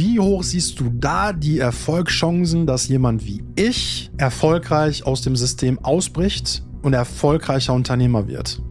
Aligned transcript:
wie 0.00 0.18
hoch 0.18 0.42
siehst 0.42 0.80
du 0.80 0.90
da 0.94 1.34
die 1.34 1.58
Erfolgschancen, 1.58 2.66
dass 2.66 2.88
jemand 2.88 3.26
wie 3.26 3.44
ich 3.54 4.10
erfolgreich 4.16 5.04
aus 5.04 5.20
dem 5.20 5.36
System 5.36 5.78
ausbricht 5.78 6.62
und 6.80 6.94
erfolgreicher 6.94 7.74
Unternehmer 7.74 8.26
wird? 8.26 8.62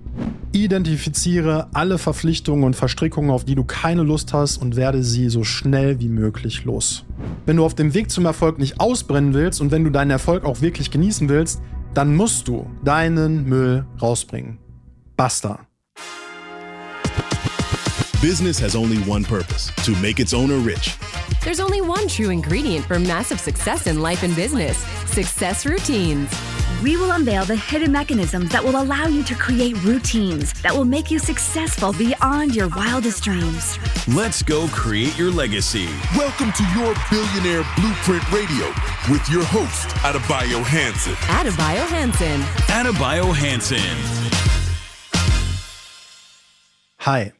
Identifiziere 0.54 1.68
alle 1.71 2.00
Verpflichtungen 2.00 2.63
und 2.63 2.76
Verstrickungen, 2.76 3.29
auf 3.29 3.46
die 3.46 3.54
du 3.54 3.63
keine 3.63 4.02
Lust 4.02 4.34
hast 4.34 4.57
und 4.57 4.76
werde 4.76 5.04
sie 5.04 5.29
so 5.29 5.44
schnell 5.44 6.00
wie 6.00 6.10
möglich 6.10 6.65
los. 6.65 7.05
Wenn 7.46 7.57
du 7.57 7.63
auf 7.63 7.75
dem 7.75 7.93
Weg 7.93 8.09
zum 8.09 8.25
Erfolg 8.25 8.57
nicht 8.57 8.79
ausbrennen 8.79 9.35
willst 9.35 9.61
und 9.61 9.69
wenn 9.69 9.83
du 9.83 9.91
deinen 9.91 10.09
Erfolg 10.09 10.46
auch 10.46 10.61
wirklich 10.61 10.89
genießen 10.89 11.29
willst, 11.29 11.61
dann 11.93 12.15
musst 12.15 12.47
du 12.47 12.65
deinen 12.83 13.47
Müll 13.47 13.85
rausbringen. 14.01 14.57
Basta. 15.15 15.59
Business 18.20 18.59
has 18.59 18.75
only 18.75 18.98
one 19.07 19.23
purpose 19.23 19.71
to 19.85 19.91
make 20.02 20.20
its 20.20 20.34
owner 20.34 20.57
rich. 20.57 20.98
There's 21.44 21.62
only 21.62 21.80
one 21.80 22.08
true 22.09 22.31
ingredient 22.31 22.85
for 22.85 22.99
massive 22.99 23.39
success 23.39 23.88
in 23.88 24.02
life 24.02 24.23
and 24.23 24.35
business 24.35 24.77
success 25.09 25.65
routines. 25.65 26.29
We 26.84 26.98
will 26.98 27.12
unveil 27.12 27.45
the 27.45 27.55
hidden 27.55 27.91
mechanisms 27.93 28.52
that 28.52 28.63
will 28.63 28.81
allow 28.81 29.07
you 29.07 29.23
to 29.23 29.35
create 29.35 29.81
routines 29.84 30.53
that 30.62 30.73
will 30.73 30.85
make 30.85 31.09
you 31.09 31.17
successful 31.17 31.93
beyond 31.93 32.55
your 32.55 32.67
wildest 32.70 33.23
dreams. 33.23 33.77
Let's 34.07 34.43
go 34.43 34.67
create 34.67 35.17
your 35.17 35.31
legacy. 35.31 35.88
Welcome 36.17 36.52
to 36.53 36.63
your 36.75 36.93
Billionaire 37.09 37.65
Blueprint 37.77 38.23
Radio 38.31 38.67
with 39.09 39.27
your 39.29 39.43
host, 39.45 39.87
Adebayo 40.03 40.62
Hanson. 40.63 41.13
Adebayo 41.40 41.87
Hanson. 41.87 42.41
Adebayo 42.67 43.34
Hanson. 43.34 43.79
Hi, 46.99 47.31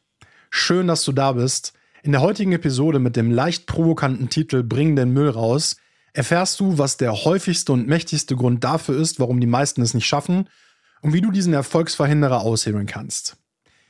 schön, 0.50 0.88
dass 0.88 1.03
du 1.03 1.11
da 1.11 1.34
bist. 1.34 1.73
In 2.02 2.13
der 2.13 2.21
heutigen 2.21 2.53
Episode 2.53 2.99
mit 2.99 3.17
dem 3.17 3.30
leicht 3.30 3.66
provokanten 3.66 4.30
Titel 4.30 4.63
Bring 4.63 4.95
den 4.95 5.12
Müll 5.12 5.30
raus 5.30 5.76
erfährst 6.13 6.58
du, 6.62 6.77
was 6.77 6.95
der 6.95 7.12
häufigste 7.25 7.73
und 7.73 7.88
mächtigste 7.88 8.38
Grund 8.38 8.64
dafür 8.64 8.97
ist, 8.97 9.19
warum 9.19 9.42
die 9.42 9.47
meisten 9.47 9.81
es 9.81 9.94
nicht 9.94 10.08
schaffen 10.08 10.47
und 11.02 11.11
wie 11.11 11.20
du 11.20 11.30
diesen 11.30 11.53
Erfolgsverhinderer 11.53 12.42
aushebeln 12.42 12.86
kannst. 12.86 13.36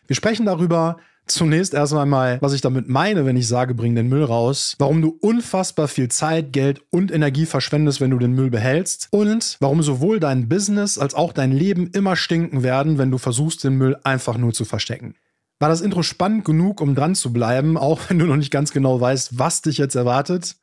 Wir 0.07 0.15
sprechen 0.15 0.47
darüber 0.47 0.97
zunächst 1.27 1.75
erstmal 1.75 2.07
mal, 2.07 2.39
was 2.41 2.53
ich 2.53 2.61
damit 2.61 2.89
meine, 2.89 3.27
wenn 3.27 3.37
ich 3.37 3.47
sage, 3.47 3.75
bring 3.75 3.93
den 3.93 4.09
Müll 4.09 4.23
raus, 4.23 4.75
warum 4.79 5.03
du 5.03 5.15
unfassbar 5.21 5.87
viel 5.87 6.09
Zeit, 6.09 6.51
Geld 6.51 6.81
und 6.89 7.11
Energie 7.11 7.45
verschwendest, 7.45 8.01
wenn 8.01 8.09
du 8.09 8.17
den 8.17 8.33
Müll 8.33 8.49
behältst 8.49 9.07
und 9.11 9.57
warum 9.59 9.83
sowohl 9.83 10.19
dein 10.19 10.49
Business 10.49 10.97
als 10.97 11.13
auch 11.13 11.31
dein 11.31 11.51
Leben 11.51 11.91
immer 11.93 12.15
stinken 12.15 12.63
werden, 12.63 12.97
wenn 12.97 13.11
du 13.11 13.19
versuchst, 13.19 13.63
den 13.63 13.75
Müll 13.75 13.97
einfach 14.03 14.37
nur 14.39 14.51
zu 14.51 14.65
verstecken. 14.65 15.13
War 15.59 15.67
das 15.69 15.81
Intro 15.81 16.03
spannend 16.03 16.45
genug, 16.45 16.79
um 16.79 16.95
dran 16.95 17.15
zu 17.15 17.33
bleiben, 17.33 17.77
auch 17.77 17.99
wenn 18.09 18.19
du 18.19 18.25
noch 18.25 18.37
nicht 18.37 18.51
ganz 18.51 18.71
genau 18.71 18.99
weißt, 18.99 19.37
was 19.37 19.61
dich 19.61 19.77
jetzt 19.77 19.95
erwartet? 19.95 20.55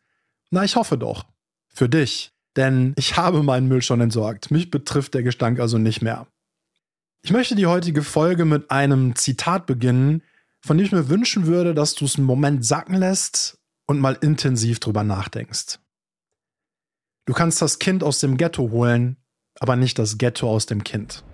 Na, 0.50 0.64
ich 0.64 0.76
hoffe 0.76 0.96
doch 0.96 1.26
für 1.68 1.88
dich, 1.88 2.32
denn 2.56 2.94
ich 2.96 3.16
habe 3.16 3.42
meinen 3.42 3.68
Müll 3.68 3.82
schon 3.82 4.00
entsorgt. 4.00 4.50
Mich 4.50 4.70
betrifft 4.70 5.14
der 5.14 5.22
Gestank 5.22 5.60
also 5.60 5.76
nicht 5.76 6.00
mehr. 6.00 6.26
Ich 7.22 7.32
möchte 7.32 7.56
die 7.56 7.66
heutige 7.66 8.02
Folge 8.02 8.44
mit 8.44 8.70
einem 8.70 9.14
Zitat 9.16 9.66
beginnen, 9.66 10.22
von 10.60 10.78
dem 10.78 10.86
ich 10.86 10.92
mir 10.92 11.08
wünschen 11.08 11.46
würde, 11.46 11.74
dass 11.74 11.94
du 11.94 12.06
es 12.06 12.16
einen 12.16 12.24
Moment 12.24 12.64
sacken 12.64 12.94
lässt 12.94 13.58
und 13.86 14.00
mal 14.00 14.16
intensiv 14.20 14.80
drüber 14.80 15.04
nachdenkst. 15.04 15.78
Du 17.26 17.34
kannst 17.34 17.60
das 17.60 17.78
Kind 17.78 18.02
aus 18.02 18.20
dem 18.20 18.36
Ghetto 18.36 18.70
holen, 18.70 19.16
aber 19.58 19.76
nicht 19.76 19.98
das 19.98 20.16
Ghetto 20.16 20.48
aus 20.48 20.66
dem 20.66 20.84
Kind. 20.84 21.24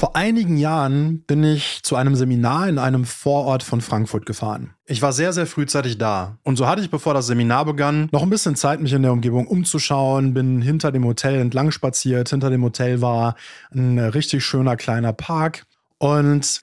Vor 0.00 0.16
einigen 0.16 0.56
Jahren 0.56 1.24
bin 1.26 1.44
ich 1.44 1.82
zu 1.82 1.94
einem 1.94 2.16
Seminar 2.16 2.70
in 2.70 2.78
einem 2.78 3.04
Vorort 3.04 3.62
von 3.62 3.82
Frankfurt 3.82 4.24
gefahren. 4.24 4.70
Ich 4.86 5.02
war 5.02 5.12
sehr, 5.12 5.34
sehr 5.34 5.46
frühzeitig 5.46 5.98
da. 5.98 6.38
Und 6.42 6.56
so 6.56 6.66
hatte 6.66 6.80
ich, 6.80 6.88
bevor 6.88 7.12
das 7.12 7.26
Seminar 7.26 7.66
begann, 7.66 8.08
noch 8.10 8.22
ein 8.22 8.30
bisschen 8.30 8.56
Zeit, 8.56 8.80
mich 8.80 8.94
in 8.94 9.02
der 9.02 9.12
Umgebung 9.12 9.46
umzuschauen, 9.46 10.32
bin 10.32 10.62
hinter 10.62 10.90
dem 10.90 11.04
Hotel 11.04 11.38
entlang 11.38 11.70
spaziert. 11.70 12.30
Hinter 12.30 12.48
dem 12.48 12.64
Hotel 12.64 13.02
war 13.02 13.34
ein 13.74 13.98
richtig 13.98 14.42
schöner 14.42 14.76
kleiner 14.76 15.12
Park. 15.12 15.66
Und 15.98 16.62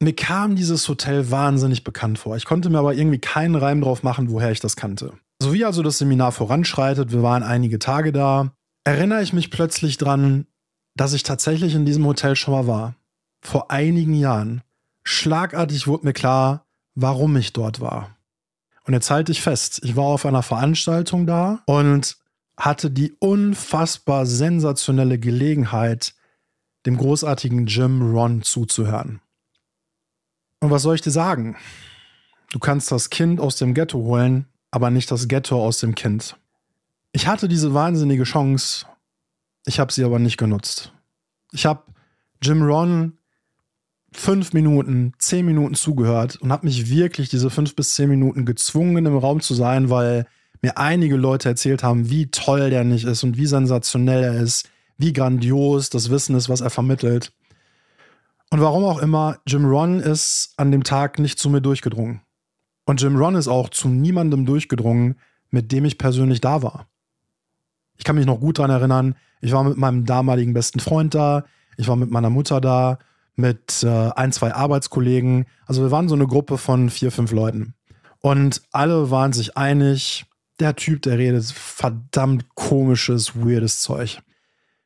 mir 0.00 0.16
kam 0.16 0.56
dieses 0.56 0.88
Hotel 0.88 1.30
wahnsinnig 1.30 1.84
bekannt 1.84 2.18
vor. 2.18 2.36
Ich 2.36 2.44
konnte 2.44 2.70
mir 2.70 2.80
aber 2.80 2.94
irgendwie 2.94 3.20
keinen 3.20 3.54
Reim 3.54 3.82
drauf 3.82 4.02
machen, 4.02 4.30
woher 4.30 4.50
ich 4.50 4.58
das 4.58 4.74
kannte. 4.74 5.12
So 5.40 5.52
wie 5.52 5.64
also 5.64 5.84
das 5.84 5.98
Seminar 5.98 6.32
voranschreitet, 6.32 7.12
wir 7.12 7.22
waren 7.22 7.44
einige 7.44 7.78
Tage 7.78 8.10
da, 8.10 8.50
erinnere 8.82 9.22
ich 9.22 9.32
mich 9.32 9.52
plötzlich 9.52 9.96
dran, 9.96 10.48
dass 10.94 11.12
ich 11.12 11.22
tatsächlich 11.22 11.74
in 11.74 11.84
diesem 11.84 12.06
Hotel 12.06 12.36
schon 12.36 12.54
mal 12.54 12.66
war. 12.66 12.94
Vor 13.40 13.70
einigen 13.70 14.14
Jahren. 14.14 14.62
Schlagartig 15.02 15.86
wurde 15.86 16.06
mir 16.06 16.12
klar, 16.12 16.64
warum 16.94 17.36
ich 17.36 17.52
dort 17.52 17.80
war. 17.80 18.16
Und 18.86 18.94
jetzt 18.94 19.10
halte 19.10 19.32
ich 19.32 19.42
fest, 19.42 19.80
ich 19.82 19.96
war 19.96 20.04
auf 20.04 20.26
einer 20.26 20.42
Veranstaltung 20.42 21.26
da 21.26 21.62
und 21.66 22.16
hatte 22.56 22.90
die 22.90 23.12
unfassbar 23.18 24.26
sensationelle 24.26 25.18
Gelegenheit, 25.18 26.14
dem 26.86 26.96
großartigen 26.96 27.66
Jim 27.66 28.02
Ron 28.14 28.42
zuzuhören. 28.42 29.20
Und 30.60 30.70
was 30.70 30.82
soll 30.82 30.94
ich 30.94 31.00
dir 31.00 31.10
sagen? 31.10 31.56
Du 32.50 32.58
kannst 32.58 32.92
das 32.92 33.10
Kind 33.10 33.40
aus 33.40 33.56
dem 33.56 33.74
Ghetto 33.74 33.98
holen, 33.98 34.46
aber 34.70 34.90
nicht 34.90 35.10
das 35.10 35.28
Ghetto 35.28 35.62
aus 35.62 35.80
dem 35.80 35.94
Kind. 35.94 36.36
Ich 37.12 37.26
hatte 37.26 37.48
diese 37.48 37.74
wahnsinnige 37.74 38.24
Chance 38.24 38.86
ich 39.66 39.80
habe 39.80 39.92
sie 39.92 40.04
aber 40.04 40.18
nicht 40.18 40.36
genutzt. 40.36 40.92
Ich 41.52 41.66
habe 41.66 41.82
Jim 42.42 42.62
Ron 42.62 43.18
fünf 44.12 44.52
Minuten, 44.52 45.12
zehn 45.18 45.44
Minuten 45.44 45.74
zugehört 45.74 46.36
und 46.36 46.52
habe 46.52 46.66
mich 46.66 46.88
wirklich 46.88 47.28
diese 47.28 47.50
fünf 47.50 47.74
bis 47.74 47.94
zehn 47.94 48.08
Minuten 48.08 48.44
gezwungen, 48.44 49.06
im 49.06 49.16
Raum 49.16 49.40
zu 49.40 49.54
sein, 49.54 49.90
weil 49.90 50.26
mir 50.62 50.78
einige 50.78 51.16
Leute 51.16 51.48
erzählt 51.48 51.82
haben, 51.82 52.08
wie 52.10 52.30
toll 52.30 52.70
der 52.70 52.84
nicht 52.84 53.04
ist 53.04 53.24
und 53.24 53.36
wie 53.36 53.46
sensationell 53.46 54.22
er 54.22 54.40
ist, 54.40 54.68
wie 54.96 55.12
grandios 55.12 55.90
das 55.90 56.10
Wissen 56.10 56.36
ist, 56.36 56.48
was 56.48 56.60
er 56.60 56.70
vermittelt. 56.70 57.32
Und 58.50 58.60
warum 58.60 58.84
auch 58.84 59.00
immer, 59.00 59.38
Jim 59.46 59.64
Ron 59.64 59.98
ist 59.98 60.54
an 60.56 60.70
dem 60.70 60.84
Tag 60.84 61.18
nicht 61.18 61.38
zu 61.38 61.50
mir 61.50 61.60
durchgedrungen. 61.60 62.20
Und 62.84 63.02
Jim 63.02 63.16
Ron 63.16 63.34
ist 63.34 63.48
auch 63.48 63.68
zu 63.68 63.88
niemandem 63.88 64.46
durchgedrungen, 64.46 65.16
mit 65.50 65.72
dem 65.72 65.84
ich 65.84 65.98
persönlich 65.98 66.40
da 66.40 66.62
war. 66.62 66.86
Ich 67.96 68.04
kann 68.04 68.16
mich 68.16 68.26
noch 68.26 68.40
gut 68.40 68.58
daran 68.58 68.70
erinnern, 68.70 69.16
ich 69.44 69.52
war 69.52 69.62
mit 69.62 69.76
meinem 69.76 70.06
damaligen 70.06 70.54
besten 70.54 70.80
Freund 70.80 71.14
da, 71.14 71.44
ich 71.76 71.86
war 71.86 71.96
mit 71.96 72.10
meiner 72.10 72.30
Mutter 72.30 72.62
da, 72.62 72.98
mit 73.36 73.82
äh, 73.82 74.10
ein, 74.16 74.32
zwei 74.32 74.54
Arbeitskollegen. 74.54 75.44
Also 75.66 75.82
wir 75.82 75.90
waren 75.90 76.08
so 76.08 76.14
eine 76.14 76.26
Gruppe 76.26 76.56
von 76.56 76.88
vier, 76.88 77.10
fünf 77.12 77.30
Leuten. 77.30 77.74
Und 78.20 78.62
alle 78.72 79.10
waren 79.10 79.34
sich 79.34 79.56
einig, 79.56 80.24
der 80.60 80.76
Typ, 80.76 81.02
der 81.02 81.18
redet 81.18 81.44
verdammt 81.44 82.54
komisches, 82.54 83.36
weirdes 83.36 83.80
Zeug. 83.80 84.22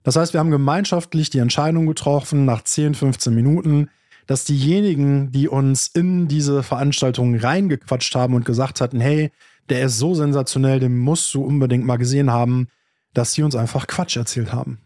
Das 0.03 0.17
heißt, 0.17 0.33
wir 0.33 0.41
haben 0.41 0.51
gemeinschaftlich 0.51 1.31
die 1.31 1.39
Entscheidung 1.39 1.87
getroffen, 1.87 2.45
nach 2.45 2.63
10, 2.63 2.95
15 2.95 3.33
Minuten, 3.33 3.91
dass 4.27 4.45
diejenigen, 4.45 5.31
die 5.31 5.47
uns 5.47 5.87
in 5.87 6.27
diese 6.27 6.65
Veranstaltung 6.65 7.37
reingequatscht 7.37 8.15
haben 8.17 8.35
und 8.35 8.45
gesagt 8.45 8.81
hatten, 8.81 8.99
hey, 8.99 9.31
der 9.69 9.85
ist 9.85 9.99
so 9.99 10.15
sensationell, 10.15 10.81
den 10.81 10.99
musst 10.99 11.33
du 11.33 11.45
unbedingt 11.45 11.85
mal 11.85 11.97
gesehen 11.97 12.33
haben, 12.33 12.69
dass 13.15 13.33
sie 13.33 13.43
uns 13.43 13.55
einfach 13.55 13.87
Quatsch 13.87 14.17
erzählt 14.17 14.53
haben. 14.53 14.79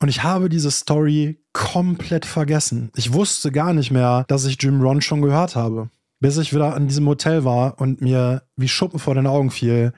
Und 0.00 0.08
ich 0.08 0.22
habe 0.22 0.48
diese 0.48 0.70
Story 0.70 1.40
komplett 1.52 2.24
vergessen. 2.24 2.90
Ich 2.94 3.12
wusste 3.12 3.50
gar 3.50 3.72
nicht 3.72 3.90
mehr, 3.90 4.24
dass 4.28 4.44
ich 4.44 4.62
Jim 4.62 4.80
Ron 4.80 5.00
schon 5.00 5.22
gehört 5.22 5.56
habe. 5.56 5.90
Bis 6.20 6.36
ich 6.36 6.52
wieder 6.52 6.74
an 6.74 6.88
diesem 6.88 7.06
Hotel 7.06 7.44
war 7.44 7.80
und 7.80 8.00
mir 8.00 8.42
wie 8.56 8.68
Schuppen 8.68 8.98
vor 8.98 9.14
den 9.14 9.26
Augen 9.26 9.50
fiel, 9.50 9.92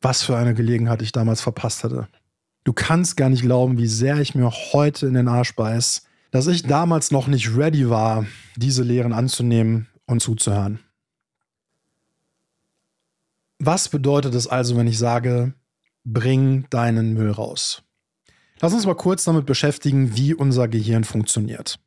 was 0.00 0.22
für 0.22 0.36
eine 0.36 0.54
Gelegenheit 0.54 1.02
ich 1.02 1.12
damals 1.12 1.40
verpasst 1.40 1.84
hatte. 1.84 2.08
Du 2.64 2.72
kannst 2.72 3.16
gar 3.16 3.28
nicht 3.28 3.42
glauben, 3.42 3.78
wie 3.78 3.86
sehr 3.86 4.18
ich 4.18 4.34
mir 4.34 4.50
heute 4.50 5.06
in 5.06 5.14
den 5.14 5.28
Arsch 5.28 5.54
beiß, 5.54 6.02
dass 6.30 6.46
ich 6.46 6.62
damals 6.62 7.10
noch 7.10 7.26
nicht 7.26 7.56
ready 7.56 7.88
war, 7.88 8.26
diese 8.56 8.82
Lehren 8.82 9.12
anzunehmen 9.12 9.88
und 10.06 10.20
zuzuhören. 10.20 10.80
Was 13.58 13.88
bedeutet 13.88 14.34
es 14.34 14.46
also, 14.46 14.76
wenn 14.76 14.86
ich 14.86 14.98
sage, 14.98 15.54
bring 16.04 16.66
deinen 16.70 17.14
Müll 17.14 17.30
raus. 17.30 17.82
Lass 18.60 18.74
uns 18.74 18.86
mal 18.86 18.94
kurz 18.94 19.24
damit 19.24 19.46
beschäftigen, 19.46 20.16
wie 20.16 20.34
unser 20.34 20.68
Gehirn 20.68 21.04
funktioniert. 21.04 21.78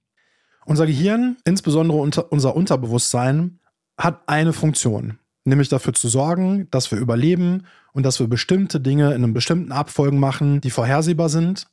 Unser 0.65 0.87
Gehirn, 0.87 1.37
insbesondere 1.45 1.99
unter, 1.99 2.31
unser 2.31 2.55
Unterbewusstsein, 2.55 3.59
hat 3.97 4.27
eine 4.27 4.53
Funktion, 4.53 5.19
nämlich 5.43 5.69
dafür 5.69 5.93
zu 5.93 6.07
sorgen, 6.07 6.67
dass 6.71 6.89
wir 6.91 6.97
überleben 6.97 7.67
und 7.91 8.03
dass 8.03 8.19
wir 8.19 8.27
bestimmte 8.27 8.79
Dinge 8.79 9.09
in 9.09 9.23
einem 9.23 9.33
bestimmten 9.33 9.71
Abfolgen 9.71 10.19
machen, 10.19 10.61
die 10.61 10.71
vorhersehbar 10.71 11.29
sind, 11.29 11.67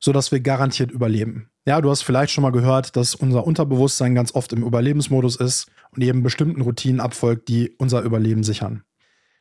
sodass 0.00 0.30
wir 0.30 0.40
garantiert 0.40 0.90
überleben. 0.90 1.48
Ja, 1.64 1.80
du 1.80 1.90
hast 1.90 2.02
vielleicht 2.02 2.32
schon 2.32 2.42
mal 2.42 2.52
gehört, 2.52 2.96
dass 2.96 3.14
unser 3.14 3.46
Unterbewusstsein 3.46 4.14
ganz 4.14 4.34
oft 4.34 4.52
im 4.52 4.62
Überlebensmodus 4.62 5.36
ist 5.36 5.70
und 5.94 6.02
eben 6.02 6.22
bestimmten 6.22 6.60
Routinen 6.60 7.00
abfolgt, 7.00 7.48
die 7.48 7.74
unser 7.78 8.02
Überleben 8.02 8.42
sichern. 8.42 8.84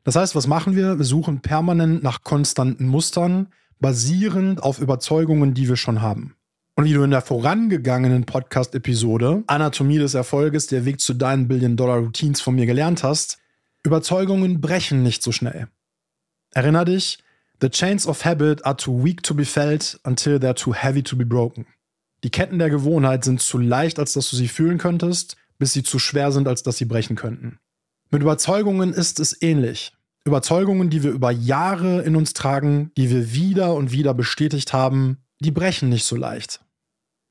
Das 0.07 0.15
heißt, 0.15 0.35
was 0.35 0.47
machen 0.47 0.77
wir? 0.77 0.97
Wir 0.99 1.03
suchen 1.03 1.41
permanent 1.41 2.01
nach 2.01 2.23
konstanten 2.23 2.87
Mustern, 2.87 3.47
basierend 3.81 4.63
auf 4.63 4.79
Überzeugungen, 4.79 5.53
die 5.53 5.67
wir 5.67 5.75
schon 5.75 6.01
haben. 6.01 6.33
Und 6.77 6.85
wie 6.85 6.93
du 6.93 7.03
in 7.03 7.11
der 7.11 7.21
vorangegangenen 7.21 8.23
Podcast-Episode 8.23 9.43
Anatomie 9.47 9.97
des 9.97 10.13
Erfolges, 10.13 10.67
der 10.67 10.85
Weg 10.85 11.01
zu 11.01 11.13
deinen 11.13 11.49
Billion-Dollar-Routines 11.49 12.39
von 12.39 12.55
mir 12.55 12.65
gelernt 12.65 13.03
hast, 13.03 13.39
Überzeugungen 13.83 14.61
brechen 14.61 15.03
nicht 15.03 15.23
so 15.23 15.33
schnell. 15.33 15.67
Erinner 16.53 16.85
dich, 16.85 17.17
the 17.59 17.67
chains 17.67 18.07
of 18.07 18.23
habit 18.23 18.65
are 18.65 18.77
too 18.77 19.03
weak 19.03 19.23
to 19.23 19.33
be 19.33 19.43
felt 19.43 19.99
until 20.05 20.37
they're 20.37 20.55
too 20.55 20.73
heavy 20.73 21.03
to 21.03 21.17
be 21.17 21.25
broken. 21.25 21.65
Die 22.23 22.29
Ketten 22.29 22.59
der 22.59 22.69
Gewohnheit 22.69 23.25
sind 23.25 23.41
zu 23.41 23.57
leicht, 23.57 23.99
als 23.99 24.13
dass 24.13 24.29
du 24.29 24.37
sie 24.37 24.47
fühlen 24.47 24.77
könntest, 24.77 25.35
bis 25.59 25.73
sie 25.73 25.83
zu 25.83 25.99
schwer 25.99 26.31
sind, 26.31 26.47
als 26.47 26.63
dass 26.63 26.77
sie 26.77 26.85
brechen 26.85 27.17
könnten. 27.17 27.59
Mit 28.09 28.21
Überzeugungen 28.21 28.93
ist 28.93 29.19
es 29.19 29.41
ähnlich. 29.41 29.91
Überzeugungen, 30.27 30.89
die 30.89 31.03
wir 31.03 31.11
über 31.11 31.31
Jahre 31.31 32.01
in 32.01 32.15
uns 32.15 32.33
tragen, 32.33 32.91
die 32.97 33.09
wir 33.09 33.33
wieder 33.33 33.73
und 33.73 33.91
wieder 33.91 34.13
bestätigt 34.13 34.73
haben, 34.73 35.17
die 35.39 35.51
brechen 35.51 35.89
nicht 35.89 36.05
so 36.05 36.15
leicht. 36.15 36.59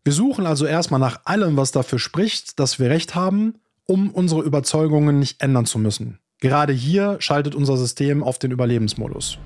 Wir 0.02 0.12
suchen 0.12 0.46
also 0.46 0.66
erstmal 0.66 1.00
nach 1.00 1.20
allem, 1.24 1.56
was 1.56 1.72
dafür 1.72 1.98
spricht, 1.98 2.58
dass 2.58 2.78
wir 2.78 2.90
recht 2.90 3.14
haben, 3.14 3.54
um 3.84 4.10
unsere 4.10 4.42
Überzeugungen 4.42 5.18
nicht 5.18 5.42
ändern 5.42 5.66
zu 5.66 5.78
müssen. 5.78 6.18
Gerade 6.40 6.72
hier 6.72 7.16
schaltet 7.20 7.54
unser 7.54 7.76
System 7.76 8.22
auf 8.22 8.38
den 8.38 8.50
Überlebensmodus. 8.50 9.38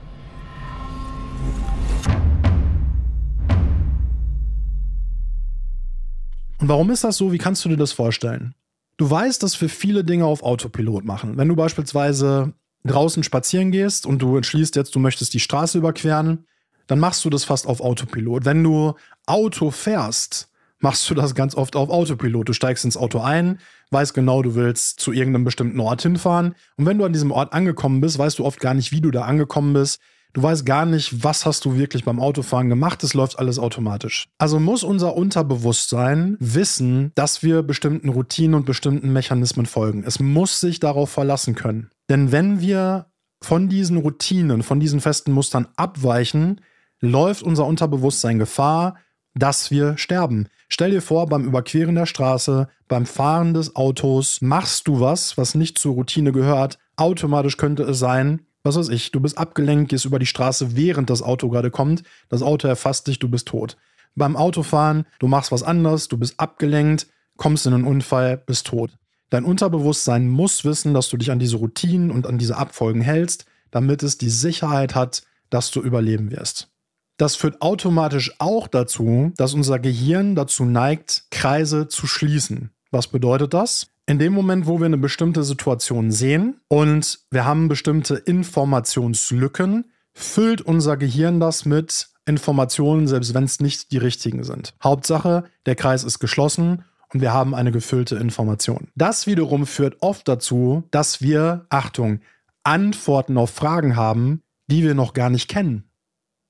Und 6.58 6.68
warum 6.68 6.90
ist 6.90 7.04
das 7.04 7.16
so? 7.16 7.32
Wie 7.32 7.38
kannst 7.38 7.64
du 7.64 7.68
dir 7.68 7.76
das 7.76 7.92
vorstellen? 7.92 8.54
Du 8.96 9.10
weißt, 9.10 9.42
dass 9.42 9.58
wir 9.60 9.70
viele 9.70 10.04
Dinge 10.04 10.26
auf 10.26 10.42
Autopilot 10.42 11.04
machen. 11.04 11.38
Wenn 11.38 11.48
du 11.48 11.56
beispielsweise 11.56 12.52
draußen 12.84 13.22
spazieren 13.22 13.70
gehst 13.70 14.06
und 14.06 14.20
du 14.20 14.36
entschließt 14.36 14.76
jetzt, 14.76 14.94
du 14.94 14.98
möchtest 14.98 15.34
die 15.34 15.40
Straße 15.40 15.78
überqueren, 15.78 16.46
dann 16.86 16.98
machst 16.98 17.24
du 17.24 17.30
das 17.30 17.44
fast 17.44 17.66
auf 17.66 17.80
Autopilot. 17.80 18.44
Wenn 18.44 18.64
du 18.64 18.94
Auto 19.26 19.70
fährst, 19.70 20.50
machst 20.80 21.08
du 21.08 21.14
das 21.14 21.34
ganz 21.34 21.54
oft 21.54 21.76
auf 21.76 21.90
Autopilot. 21.90 22.48
Du 22.48 22.52
steigst 22.52 22.84
ins 22.84 22.96
Auto 22.96 23.20
ein, 23.20 23.58
weißt 23.90 24.14
genau, 24.14 24.42
du 24.42 24.54
willst 24.54 25.00
zu 25.00 25.12
irgendeinem 25.12 25.44
bestimmten 25.44 25.78
Ort 25.78 26.02
hinfahren. 26.02 26.54
Und 26.76 26.86
wenn 26.86 26.98
du 26.98 27.04
an 27.04 27.12
diesem 27.12 27.30
Ort 27.30 27.52
angekommen 27.52 28.00
bist, 28.00 28.18
weißt 28.18 28.38
du 28.38 28.44
oft 28.44 28.60
gar 28.60 28.74
nicht, 28.74 28.92
wie 28.92 29.00
du 29.00 29.10
da 29.10 29.22
angekommen 29.22 29.74
bist. 29.74 30.00
Du 30.32 30.42
weißt 30.42 30.64
gar 30.64 30.86
nicht, 30.86 31.24
was 31.24 31.44
hast 31.44 31.64
du 31.64 31.76
wirklich 31.76 32.04
beim 32.04 32.20
Autofahren 32.20 32.68
gemacht. 32.68 33.02
Es 33.02 33.14
läuft 33.14 33.38
alles 33.38 33.58
automatisch. 33.58 34.28
Also 34.38 34.60
muss 34.60 34.84
unser 34.84 35.16
Unterbewusstsein 35.16 36.36
wissen, 36.38 37.12
dass 37.14 37.42
wir 37.42 37.62
bestimmten 37.62 38.08
Routinen 38.08 38.54
und 38.54 38.66
bestimmten 38.66 39.12
Mechanismen 39.12 39.66
folgen. 39.66 40.04
Es 40.04 40.20
muss 40.20 40.60
sich 40.60 40.78
darauf 40.78 41.10
verlassen 41.10 41.54
können. 41.54 41.90
Denn 42.08 42.32
wenn 42.32 42.60
wir 42.60 43.06
von 43.42 43.68
diesen 43.68 43.96
Routinen, 43.96 44.62
von 44.62 44.80
diesen 44.80 45.00
festen 45.00 45.32
Mustern 45.32 45.68
abweichen, 45.76 46.60
läuft 47.00 47.42
unser 47.42 47.66
Unterbewusstsein 47.66 48.38
Gefahr, 48.38 48.96
dass 49.34 49.70
wir 49.70 49.96
sterben. 49.96 50.48
Stell 50.68 50.90
dir 50.90 51.02
vor, 51.02 51.26
beim 51.26 51.44
Überqueren 51.44 51.94
der 51.94 52.06
Straße, 52.06 52.68
beim 52.88 53.06
Fahren 53.06 53.54
des 53.54 53.74
Autos, 53.76 54.40
machst 54.40 54.86
du 54.86 55.00
was, 55.00 55.36
was 55.36 55.54
nicht 55.54 55.78
zur 55.78 55.94
Routine 55.94 56.32
gehört. 56.32 56.78
Automatisch 56.96 57.56
könnte 57.56 57.84
es 57.84 57.98
sein, 57.98 58.46
was 58.62 58.76
weiß 58.76 58.88
ich, 58.90 59.10
du 59.10 59.20
bist 59.20 59.38
abgelenkt, 59.38 59.90
gehst 59.90 60.04
über 60.04 60.18
die 60.18 60.26
Straße, 60.26 60.76
während 60.76 61.10
das 61.10 61.22
Auto 61.22 61.48
gerade 61.48 61.70
kommt. 61.70 62.02
Das 62.28 62.42
Auto 62.42 62.68
erfasst 62.68 63.06
dich, 63.06 63.18
du 63.18 63.28
bist 63.28 63.48
tot. 63.48 63.76
Beim 64.14 64.36
Autofahren, 64.36 65.06
du 65.18 65.28
machst 65.28 65.52
was 65.52 65.62
anderes, 65.62 66.08
du 66.08 66.18
bist 66.18 66.38
abgelenkt, 66.38 67.06
kommst 67.36 67.66
in 67.66 67.74
einen 67.74 67.84
Unfall, 67.84 68.36
bist 68.36 68.66
tot. 68.66 68.98
Dein 69.30 69.44
Unterbewusstsein 69.44 70.28
muss 70.28 70.64
wissen, 70.64 70.92
dass 70.92 71.08
du 71.08 71.16
dich 71.16 71.30
an 71.30 71.38
diese 71.38 71.56
Routinen 71.56 72.10
und 72.10 72.26
an 72.26 72.36
diese 72.36 72.56
Abfolgen 72.56 73.00
hältst, 73.00 73.46
damit 73.70 74.02
es 74.02 74.18
die 74.18 74.28
Sicherheit 74.28 74.94
hat, 74.94 75.22
dass 75.48 75.70
du 75.70 75.80
überleben 75.80 76.30
wirst. 76.30 76.68
Das 77.16 77.36
führt 77.36 77.62
automatisch 77.62 78.34
auch 78.38 78.66
dazu, 78.66 79.32
dass 79.36 79.54
unser 79.54 79.78
Gehirn 79.78 80.34
dazu 80.34 80.64
neigt, 80.64 81.24
Kreise 81.30 81.86
zu 81.86 82.06
schließen. 82.06 82.70
Was 82.90 83.08
bedeutet 83.08 83.54
das? 83.54 83.88
In 84.06 84.18
dem 84.18 84.32
Moment, 84.32 84.66
wo 84.66 84.80
wir 84.80 84.86
eine 84.86 84.98
bestimmte 84.98 85.44
Situation 85.44 86.10
sehen 86.10 86.60
und 86.68 87.20
wir 87.30 87.44
haben 87.44 87.68
bestimmte 87.68 88.16
Informationslücken, 88.16 89.92
füllt 90.12 90.62
unser 90.62 90.96
Gehirn 90.96 91.38
das 91.40 91.64
mit 91.64 92.10
Informationen, 92.26 93.06
selbst 93.06 93.34
wenn 93.34 93.44
es 93.44 93.60
nicht 93.60 93.92
die 93.92 93.98
richtigen 93.98 94.44
sind. 94.44 94.74
Hauptsache, 94.82 95.44
der 95.66 95.74
Kreis 95.76 96.04
ist 96.04 96.18
geschlossen 96.18 96.84
und 97.12 97.20
wir 97.20 97.32
haben 97.32 97.54
eine 97.54 97.72
gefüllte 97.72 98.16
Information. 98.16 98.88
Das 98.94 99.26
wiederum 99.26 99.66
führt 99.66 99.96
oft 100.00 100.28
dazu, 100.28 100.84
dass 100.90 101.20
wir, 101.20 101.66
Achtung, 101.70 102.20
Antworten 102.62 103.36
auf 103.38 103.50
Fragen 103.50 103.96
haben, 103.96 104.42
die 104.70 104.82
wir 104.82 104.94
noch 104.94 105.12
gar 105.12 105.30
nicht 105.30 105.48
kennen. 105.48 105.90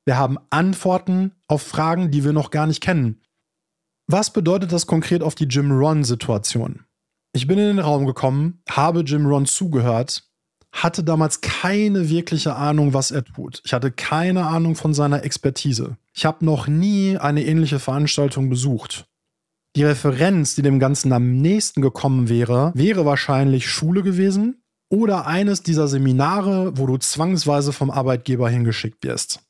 Wir 0.05 0.17
haben 0.17 0.39
Antworten 0.51 1.33
auf 1.47 1.63
Fragen, 1.63 2.11
die 2.11 2.25
wir 2.25 2.33
noch 2.33 2.51
gar 2.51 2.67
nicht 2.67 2.83
kennen. 2.83 3.21
Was 4.07 4.33
bedeutet 4.33 4.73
das 4.73 4.87
konkret 4.87 5.23
auf 5.23 5.35
die 5.35 5.45
Jim 5.45 5.71
Ron-Situation? 5.71 6.85
Ich 7.33 7.47
bin 7.47 7.59
in 7.59 7.67
den 7.67 7.79
Raum 7.79 8.07
gekommen, 8.07 8.61
habe 8.69 9.01
Jim 9.01 9.25
Ron 9.25 9.47
zugehört, 9.47 10.25
hatte 10.73 11.05
damals 11.05 11.41
keine 11.41 12.09
wirkliche 12.09 12.57
Ahnung, 12.57 12.93
was 12.93 13.13
er 13.13 13.25
tut. 13.25 13.63
Ich 13.65 13.73
hatte 13.73 13.93
keine 13.93 14.47
Ahnung 14.47 14.75
von 14.75 14.95
seiner 14.95 15.23
Expertise. 15.23 15.97
Ich 16.13 16.25
habe 16.25 16.45
noch 16.45 16.67
nie 16.67 17.17
eine 17.19 17.45
ähnliche 17.45 17.79
Veranstaltung 17.79 18.51
besucht. 18.51 19.07
Die 19.77 19.85
Referenz, 19.85 20.57
die 20.57 20.63
dem 20.63 20.81
Ganzen 20.81 21.13
am 21.13 21.37
nächsten 21.37 21.83
gekommen 21.83 22.29
wäre, 22.29 22.73
wäre 22.75 23.07
wahrscheinlich 23.07 23.69
Schule 23.69 24.03
gewesen 24.03 24.63
oder 24.89 25.27
eines 25.27 25.63
dieser 25.63 25.87
Seminare, 25.87 26.77
wo 26.77 26.87
du 26.87 26.97
zwangsweise 26.97 27.73
vom 27.73 27.93
Arbeitgeber 27.93 28.51
hingeschickt 28.51 29.05
wirst. 29.05 29.41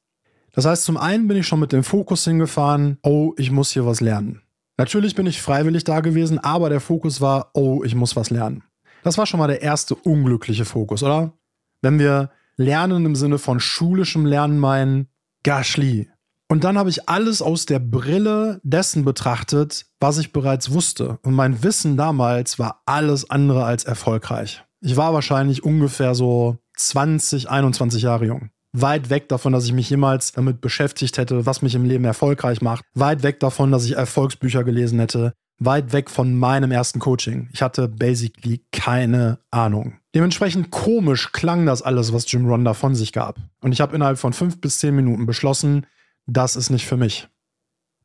Das 0.53 0.67
heißt, 0.67 0.85
zum 0.85 0.99
einen 0.99 1.29
bin 1.29 1.39
ich 1.39 1.47
schon 1.47 1.61
mit 1.61 1.73
dem 1.73 1.85
Fokus 1.85 2.25
hingefahren, 2.25 2.99
oh, 3.03 3.33
ich 3.39 3.51
muss 3.51 3.71
hier 3.71 3.87
was 3.87 4.03
lernen. 4.03 4.43
Natürlich 4.81 5.15
bin 5.15 5.27
ich 5.27 5.43
freiwillig 5.43 5.85
da 5.85 6.01
gewesen, 6.01 6.39
aber 6.39 6.71
der 6.71 6.81
Fokus 6.81 7.21
war, 7.21 7.51
oh, 7.53 7.85
ich 7.85 7.95
muss 7.95 8.17
was 8.17 8.31
lernen. 8.31 8.65
Das 9.03 9.19
war 9.19 9.27
schon 9.27 9.37
mal 9.37 9.47
der 9.47 9.61
erste 9.61 9.95
unglückliche 9.95 10.65
Fokus, 10.65 11.03
oder? 11.03 11.35
Wenn 11.83 11.99
wir 11.99 12.31
Lernen 12.57 13.05
im 13.05 13.15
Sinne 13.15 13.37
von 13.37 13.61
schulischem 13.61 14.25
Lernen 14.25 14.59
meinen, 14.59 15.09
Gashli. 15.43 16.09
Und 16.49 16.65
dann 16.65 16.79
habe 16.79 16.89
ich 16.89 17.11
alles 17.11 17.43
aus 17.43 17.67
der 17.67 17.79
Brille 17.79 18.63
dessen 18.63 19.05
betrachtet, 19.05 19.85
was 20.01 20.17
ich 20.17 20.33
bereits 20.33 20.71
wusste. 20.71 21.19
Und 21.25 21.35
mein 21.35 21.63
Wissen 21.63 21.99
damals 21.99 22.59
war 22.59 22.81
alles 22.87 23.29
andere 23.29 23.67
als 23.67 23.85
erfolgreich. 23.85 24.65
Ich 24.81 24.97
war 24.97 25.13
wahrscheinlich 25.13 25.63
ungefähr 25.63 26.15
so 26.15 26.57
20, 26.79 27.51
21 27.51 28.01
Jahre 28.01 28.25
jung 28.25 28.49
weit 28.73 29.11
weg 29.11 29.29
davon, 29.29 29.53
dass 29.53 29.65
ich 29.65 29.73
mich 29.73 29.91
jemals 29.91 30.33
damit 30.33 30.61
beschäftigt 30.61 31.19
hätte, 31.19 31.47
was 31.47 31.63
mich 31.63 31.75
im 31.75 31.85
Leben 31.85 32.05
erfolgreich 32.05 32.61
macht, 32.63 32.85
weit 32.95 33.23
weg 33.23 33.41
davon, 33.41 33.73
dass 33.73 33.85
ich 33.85 33.97
Erfolgsbücher 33.97 34.65
gelesen 34.65 34.99
hätte, 34.99 35.33
weit 35.59 35.93
weg 35.93 36.11
von 36.11 36.35
meinem 36.35 36.73
ersten 36.73 36.99
Coaching. 37.01 37.49
Ich 37.53 37.63
hatte 37.63 37.89
basically 37.89 38.65
keine 38.73 39.39
Ahnung. 39.51 39.95
Dementsprechend 40.15 40.71
komisch 40.71 41.33
klang 41.33 41.67
das 41.67 41.83
alles, 41.83 42.13
was 42.13 42.31
Jim 42.31 42.47
Ron 42.47 42.65
da 42.65 42.75
von 42.75 42.95
sich 42.95 43.13
gab. 43.13 43.37
Und 43.61 43.73
ich 43.73 43.81
habe 43.81 43.95
innerhalb 43.95 44.19
von 44.19 44.33
fünf 44.33 44.61
bis 44.61 44.79
zehn 44.79 44.97
Minuten 44.97 45.27
beschlossen, 45.27 45.87
das 46.27 46.57
ist 46.57 46.71
nicht 46.71 46.87
für 46.87 46.97
mich. 46.97 47.29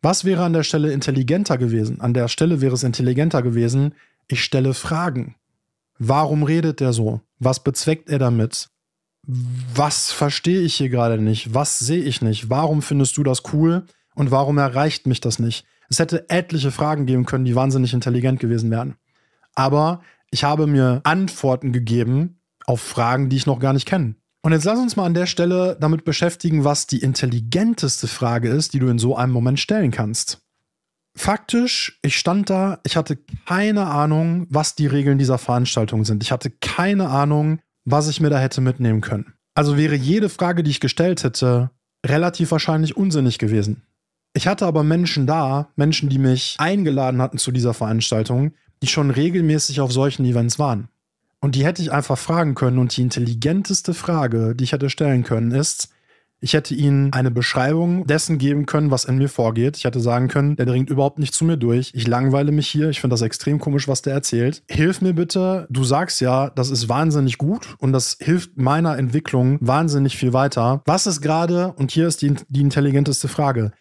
Was 0.02 0.26
wäre 0.26 0.44
an 0.44 0.54
der 0.54 0.64
Stelle 0.64 0.92
intelligenter 0.92 1.58
gewesen? 1.58 2.02
An 2.02 2.14
der 2.14 2.28
Stelle 2.28 2.62
wäre 2.62 2.76
es 2.76 2.84
intelligenter 2.84 3.42
gewesen, 3.42 3.96
ich 4.28 4.44
stelle 4.44 4.74
Fragen. 4.74 5.36
Warum 5.98 6.44
redet 6.44 6.82
er 6.82 6.94
so? 6.94 7.22
Was 7.40 7.64
bezweckt 7.64 8.10
er 8.10 8.20
damit? 8.20 8.70
Was 9.28 10.12
verstehe 10.12 10.62
ich 10.62 10.76
hier 10.76 10.90
gerade 10.90 11.22
nicht? 11.22 11.54
Was 11.54 11.80
sehe 11.80 12.04
ich 12.04 12.22
nicht? 12.22 12.50
Warum 12.50 12.82
findest 12.82 13.18
du 13.18 13.24
das 13.24 13.44
cool? 13.54 13.86
Und 14.16 14.32
warum 14.32 14.58
erreicht 14.58 15.08
mich 15.08 15.22
das 15.22 15.40
nicht? 15.40 15.66
Es 15.90 16.00
hätte 16.00 16.30
etliche 16.30 16.72
Fragen 16.72 17.06
geben 17.06 17.26
können, 17.26 17.46
die 17.46 17.56
wahnsinnig 17.56 17.94
intelligent 17.94 18.40
gewesen 18.40 18.72
wären. 18.72 18.96
Aber 19.54 20.02
ich 20.32 20.44
habe 20.44 20.68
mir 20.68 21.02
Antworten 21.04 21.72
gegeben 21.72 22.40
auf 22.66 22.82
Fragen, 22.82 23.30
die 23.30 23.38
ich 23.38 23.46
noch 23.46 23.60
gar 23.60 23.74
nicht 23.74 23.88
kenne. 23.88 24.16
Und 24.42 24.52
jetzt 24.52 24.66
lass 24.66 24.80
uns 24.80 24.96
mal 24.96 25.06
an 25.06 25.14
der 25.14 25.26
Stelle 25.26 25.78
damit 25.80 26.06
beschäftigen, 26.06 26.64
was 26.64 26.86
die 26.86 27.00
intelligenteste 27.00 28.08
Frage 28.08 28.50
ist, 28.50 28.74
die 28.74 28.80
du 28.80 28.88
in 28.88 29.00
so 29.00 29.16
einem 29.16 29.34
Moment 29.34 29.60
stellen 29.60 29.92
kannst. 29.92 30.40
Faktisch, 31.18 32.00
ich 32.04 32.18
stand 32.18 32.50
da, 32.50 32.80
ich 32.84 32.98
hatte 32.98 33.18
keine 33.48 33.88
Ahnung, 33.88 34.46
was 34.50 34.76
die 34.76 34.88
Regeln 34.88 35.18
dieser 35.18 35.38
Veranstaltung 35.38 36.04
sind. 36.04 36.22
Ich 36.22 36.32
hatte 36.32 36.52
keine 36.52 37.10
Ahnung, 37.10 37.60
was 37.86 38.08
ich 38.08 38.20
mir 38.20 38.30
da 38.30 38.40
hätte 38.40 38.62
mitnehmen 38.62 39.02
können. 39.02 39.34
Also 39.54 39.78
wäre 39.78 39.96
jede 39.96 40.30
Frage, 40.30 40.64
die 40.64 40.72
ich 40.72 40.80
gestellt 40.80 41.24
hätte, 41.24 41.70
relativ 42.06 42.52
wahrscheinlich 42.52 42.98
unsinnig 42.98 43.40
gewesen. 43.40 43.84
Ich 44.34 44.48
hatte 44.48 44.66
aber 44.66 44.84
Menschen 44.84 45.28
da, 45.28 45.70
Menschen, 45.78 46.10
die 46.10 46.20
mich 46.20 46.56
eingeladen 46.58 47.22
hatten 47.22 47.38
zu 47.38 47.52
dieser 47.52 47.74
Veranstaltung, 47.74 48.52
die 48.82 48.88
schon 48.88 49.10
regelmäßig 49.10 49.80
auf 49.80 49.94
solchen 49.94 50.26
Events 50.26 50.60
waren. 50.60 50.90
Und 51.40 51.56
die 51.56 51.66
hätte 51.66 51.82
ich 51.82 51.92
einfach 51.92 52.18
fragen 52.18 52.56
können. 52.56 52.80
Und 52.80 52.98
die 52.98 53.02
intelligenteste 53.02 53.94
Frage, 53.94 54.56
die 54.56 54.66
ich 54.66 54.74
hätte 54.74 54.90
stellen 54.90 55.24
können, 55.24 55.52
ist, 55.52 55.90
ich 56.46 56.54
hätte 56.54 56.76
ihnen 56.76 57.12
eine 57.12 57.32
Beschreibung 57.32 58.06
dessen 58.06 58.38
geben 58.38 58.68
können, 58.68 58.92
was 58.92 59.06
in 59.06 59.18
mir 59.18 59.30
vorgeht. 59.30 59.78
Ich 59.78 59.84
hätte 59.84 60.00
sagen 60.00 60.28
können, 60.28 60.56
der 60.56 60.68
dringt 60.68 60.92
überhaupt 60.92 61.18
nicht 61.18 61.34
zu 61.34 61.44
mir 61.44 61.58
durch. 61.58 61.90
Ich 61.96 62.06
langweile 62.06 62.52
mich 62.52 62.68
hier. 62.68 62.88
Ich 62.90 63.02
finde 63.02 63.16
das 63.16 63.24
extrem 63.24 63.58
komisch, 63.58 63.88
was 63.88 64.04
der 64.04 64.14
erzählt. 64.14 64.62
Hilf 64.70 65.02
mir 65.02 65.14
bitte. 65.14 65.66
Du 65.72 65.84
sagst 65.84 66.22
ja, 66.22 66.52
das 66.52 66.70
ist 66.70 66.88
wahnsinnig 66.88 67.40
gut 67.40 67.76
und 67.80 67.94
das 67.94 68.18
hilft 68.22 68.58
meiner 68.58 68.96
Entwicklung 68.96 69.58
wahnsinnig 69.60 70.18
viel 70.18 70.34
weiter. 70.34 70.84
Was 70.86 71.08
ist 71.08 71.22
gerade, 71.22 71.74
und 71.78 71.90
hier 71.90 72.08
ist 72.08 72.22
die, 72.22 72.36
die 72.48 72.62
intelligenteste 72.62 73.28
Frage, 73.28 73.72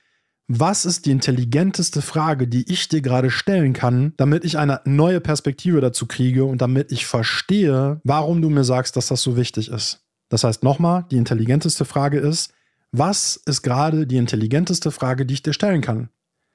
Was 0.48 0.86
ist 0.86 1.04
die 1.04 1.10
intelligenteste 1.10 2.00
Frage, 2.00 2.48
die 2.48 2.70
ich 2.72 2.88
dir 2.88 3.02
gerade 3.02 3.30
stellen 3.30 3.74
kann, 3.74 4.14
damit 4.16 4.44
ich 4.44 4.56
eine 4.56 4.80
neue 4.86 5.20
Perspektive 5.20 5.82
dazu 5.82 6.06
kriege 6.06 6.46
und 6.46 6.62
damit 6.62 6.92
ich 6.92 7.04
verstehe, 7.04 8.00
warum 8.04 8.40
du 8.40 8.48
mir 8.48 8.64
sagst, 8.64 8.96
dass 8.96 9.08
das 9.08 9.20
so 9.20 9.36
wichtig 9.36 9.70
ist? 9.70 10.00
Das 10.28 10.44
heißt 10.44 10.62
nochmal, 10.62 11.04
die 11.10 11.16
intelligenteste 11.16 11.84
Frage 11.84 12.18
ist, 12.18 12.53
was 12.96 13.36
ist 13.44 13.62
gerade 13.62 14.06
die 14.06 14.18
intelligenteste 14.18 14.92
Frage, 14.92 15.26
die 15.26 15.34
ich 15.34 15.42
dir 15.42 15.52
stellen 15.52 15.80
kann? 15.80 16.10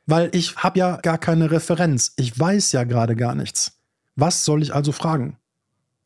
Weil 0.05 0.29
ich 0.31 0.55
habe 0.55 0.79
ja 0.79 0.95
gar 0.97 1.17
keine 1.17 1.51
Referenz. 1.51 2.13
Ich 2.15 2.39
weiß 2.39 2.71
ja 2.71 2.85
gerade 2.85 3.17
gar 3.17 3.35
nichts. 3.35 3.77
Was 4.15 4.45
soll 4.45 4.63
ich 4.63 4.73
also 4.73 4.93
fragen? 4.93 5.37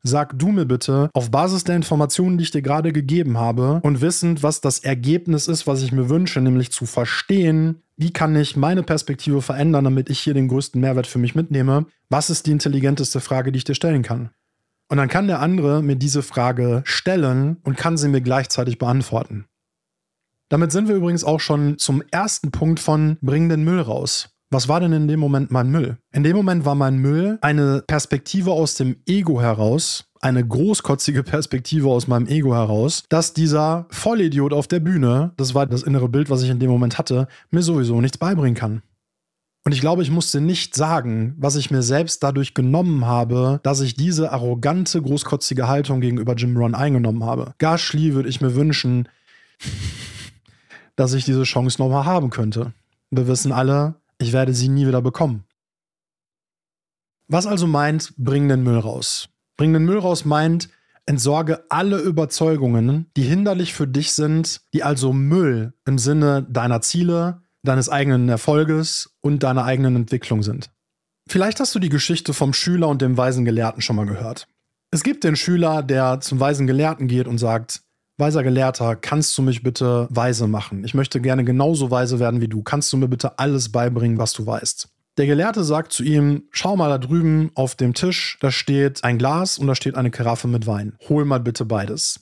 Sag 0.02 0.38
du 0.38 0.50
mir 0.50 0.66
bitte, 0.66 1.10
auf 1.14 1.32
Basis 1.32 1.64
der 1.64 1.76
Informationen, 1.76 2.38
die 2.38 2.44
ich 2.44 2.52
dir 2.52 2.64
gerade 2.64 2.92
gegeben 2.92 3.38
habe 3.38 3.80
und 3.84 4.02
wissend, 4.02 4.44
was 4.44 4.60
das 4.60 4.80
Ergebnis 4.80 5.48
ist, 5.48 5.68
was 5.68 5.84
ich 5.84 5.92
mir 5.92 6.10
wünsche, 6.10 6.42
nämlich 6.42 6.72
zu 6.72 6.86
verstehen, 6.86 7.84
wie 7.96 8.12
kann 8.12 8.36
ich 8.36 8.58
meine 8.58 8.84
Perspektive 8.84 9.42
verändern, 9.42 9.86
damit 9.86 10.10
ich 10.10 10.20
hier 10.20 10.34
den 10.34 10.48
größten 10.48 10.82
Mehrwert 10.82 11.08
für 11.08 11.20
mich 11.20 11.36
mitnehme, 11.36 11.86
was 12.10 12.30
ist 12.32 12.48
die 12.48 12.52
intelligenteste 12.52 13.22
Frage, 13.22 13.52
die 13.52 13.58
ich 13.58 13.64
dir 13.64 13.76
stellen 13.76 14.02
kann? 14.02 14.32
Und 14.90 14.98
dann 14.98 15.10
kann 15.10 15.28
der 15.28 15.40
andere 15.40 15.84
mir 15.84 15.96
diese 15.96 16.24
Frage 16.24 16.82
stellen 16.86 17.58
und 17.64 17.78
kann 17.78 17.98
sie 17.98 18.10
mir 18.10 18.22
gleichzeitig 18.22 18.80
beantworten. 18.80 19.46
Damit 20.54 20.72
sind 20.72 20.88
wir 20.88 20.94
übrigens 20.94 21.24
auch 21.24 21.40
schon 21.40 21.80
zum 21.80 22.04
ersten 22.12 22.52
Punkt 22.52 22.80
von 22.80 23.18
Bring 23.24 23.50
den 23.50 23.64
Müll 23.64 23.82
raus. 23.82 24.30
Was 24.52 24.68
war 24.68 24.80
denn 24.80 24.94
in 24.94 25.08
dem 25.08 25.20
Moment 25.20 25.50
mein 25.50 25.72
Müll? 25.72 25.98
In 26.12 26.22
dem 26.22 26.36
Moment 26.36 26.64
war 26.64 26.76
mein 26.76 26.98
Müll 26.98 27.40
eine 27.42 27.84
Perspektive 27.88 28.52
aus 28.52 28.76
dem 28.76 28.98
Ego 29.08 29.42
heraus, 29.42 30.06
eine 30.22 30.48
großkotzige 30.48 31.24
Perspektive 31.24 31.88
aus 31.90 32.08
meinem 32.08 32.28
Ego 32.28 32.54
heraus, 32.54 33.04
dass 33.10 33.34
dieser 33.34 33.88
Vollidiot 33.90 34.54
auf 34.54 34.68
der 34.68 34.80
Bühne, 34.80 35.32
das 35.38 35.56
war 35.56 35.66
das 35.66 35.82
innere 35.82 36.08
Bild, 36.08 36.30
was 36.30 36.44
ich 36.44 36.52
in 36.52 36.60
dem 36.60 36.70
Moment 36.70 37.00
hatte, 37.00 37.28
mir 37.50 37.64
sowieso 37.64 38.00
nichts 38.00 38.20
beibringen 38.20 38.54
kann. 38.54 38.84
Und 39.66 39.72
ich 39.72 39.82
glaube, 39.82 40.04
ich 40.04 40.12
musste 40.12 40.40
nicht 40.40 40.76
sagen, 40.76 41.34
was 41.40 41.56
ich 41.56 41.72
mir 41.72 41.82
selbst 41.82 42.22
dadurch 42.22 42.54
genommen 42.54 43.08
habe, 43.08 43.60
dass 43.64 43.82
ich 43.82 43.96
diese 43.96 44.32
arrogante, 44.32 45.02
großkotzige 45.02 45.68
Haltung 45.68 46.00
gegenüber 46.00 46.36
Jim 46.36 46.56
Ron 46.56 46.76
eingenommen 46.76 47.24
habe. 47.24 47.56
Gashly 47.58 48.14
würde 48.14 48.30
ich 48.30 48.40
mir 48.40 48.54
wünschen, 48.54 49.10
dass 50.96 51.14
ich 51.14 51.26
diese 51.26 51.44
Chance 51.44 51.82
nochmal 51.82 52.06
haben 52.06 52.30
könnte. 52.30 52.74
Wir 53.12 53.28
wissen 53.28 53.52
alle, 53.52 53.96
ich 54.18 54.34
werde 54.34 54.54
sie 54.54 54.70
nie 54.70 54.88
wieder 54.88 55.02
bekommen. 55.02 55.44
Was 57.28 57.48
also 57.48 57.68
meint, 57.68 58.14
bring 58.18 58.48
den 58.48 58.64
Müll 58.64 58.80
raus? 58.80 59.30
Bring 59.58 59.74
den 59.74 59.86
Müll 59.86 60.00
raus 60.00 60.26
meint, 60.26 60.70
entsorge 61.06 61.66
alle 61.70 61.98
Überzeugungen, 62.00 63.08
die 63.16 63.24
hinderlich 63.24 63.74
für 63.74 63.88
dich 63.88 64.14
sind, 64.14 64.62
die 64.74 64.84
also 64.84 65.14
Müll 65.14 65.74
im 65.86 65.98
Sinne 65.98 66.44
deiner 66.44 66.82
Ziele, 66.82 67.42
deines 67.64 67.90
eigenen 67.90 68.30
Erfolges 68.30 69.16
und 69.22 69.44
deiner 69.44 69.64
eigenen 69.64 69.96
Entwicklung 69.96 70.44
sind. 70.44 70.70
Vielleicht 71.28 71.60
hast 71.60 71.74
du 71.74 71.80
die 71.80 71.90
Geschichte 71.90 72.34
vom 72.34 72.54
Schüler 72.54 72.90
und 72.90 73.02
dem 73.02 73.18
weisen 73.18 73.46
Gelehrten 73.46 73.82
schon 73.82 73.96
mal 73.96 74.06
gehört. 74.06 74.48
Es 74.92 75.04
gibt 75.04 75.24
den 75.24 75.36
Schüler, 75.36 75.82
der 75.82 76.20
zum 76.20 76.40
weisen 76.40 76.68
Gelehrten 76.68 77.08
geht 77.08 77.28
und 77.28 77.38
sagt, 77.38 77.83
Weiser 78.18 78.44
Gelehrter, 78.44 78.96
kannst 78.96 79.36
du 79.38 79.42
mich 79.42 79.64
bitte 79.64 80.08
weise 80.12 80.48
machen? 80.48 80.84
Ich 80.84 80.94
möchte 80.94 81.20
gerne 81.20 81.44
genauso 81.44 81.90
weise 81.90 82.20
werden 82.20 82.42
wie 82.42 82.48
du. 82.48 82.62
Kannst 82.62 82.94
du 82.94 82.98
mir 82.98 83.08
bitte 83.08 83.40
alles 83.40 83.72
beibringen, 83.72 84.20
was 84.20 84.34
du 84.34 84.46
weißt? 84.46 84.88
Der 85.18 85.26
Gelehrte 85.26 85.64
sagt 85.64 85.94
zu 85.94 86.04
ihm, 86.04 86.44
schau 86.52 86.76
mal 86.76 86.90
da 86.90 86.98
drüben 86.98 87.52
auf 87.56 87.76
dem 87.76 87.94
Tisch, 87.94 88.38
da 88.40 88.52
steht 88.52 89.04
ein 89.04 89.18
Glas 89.18 89.58
und 89.58 89.68
da 89.68 89.76
steht 89.76 89.96
eine 89.96 90.12
Karaffe 90.12 90.48
mit 90.48 90.68
Wein. 90.68 90.96
Hol 91.10 91.26
mal 91.26 91.40
bitte 91.40 91.66
beides. 91.66 92.20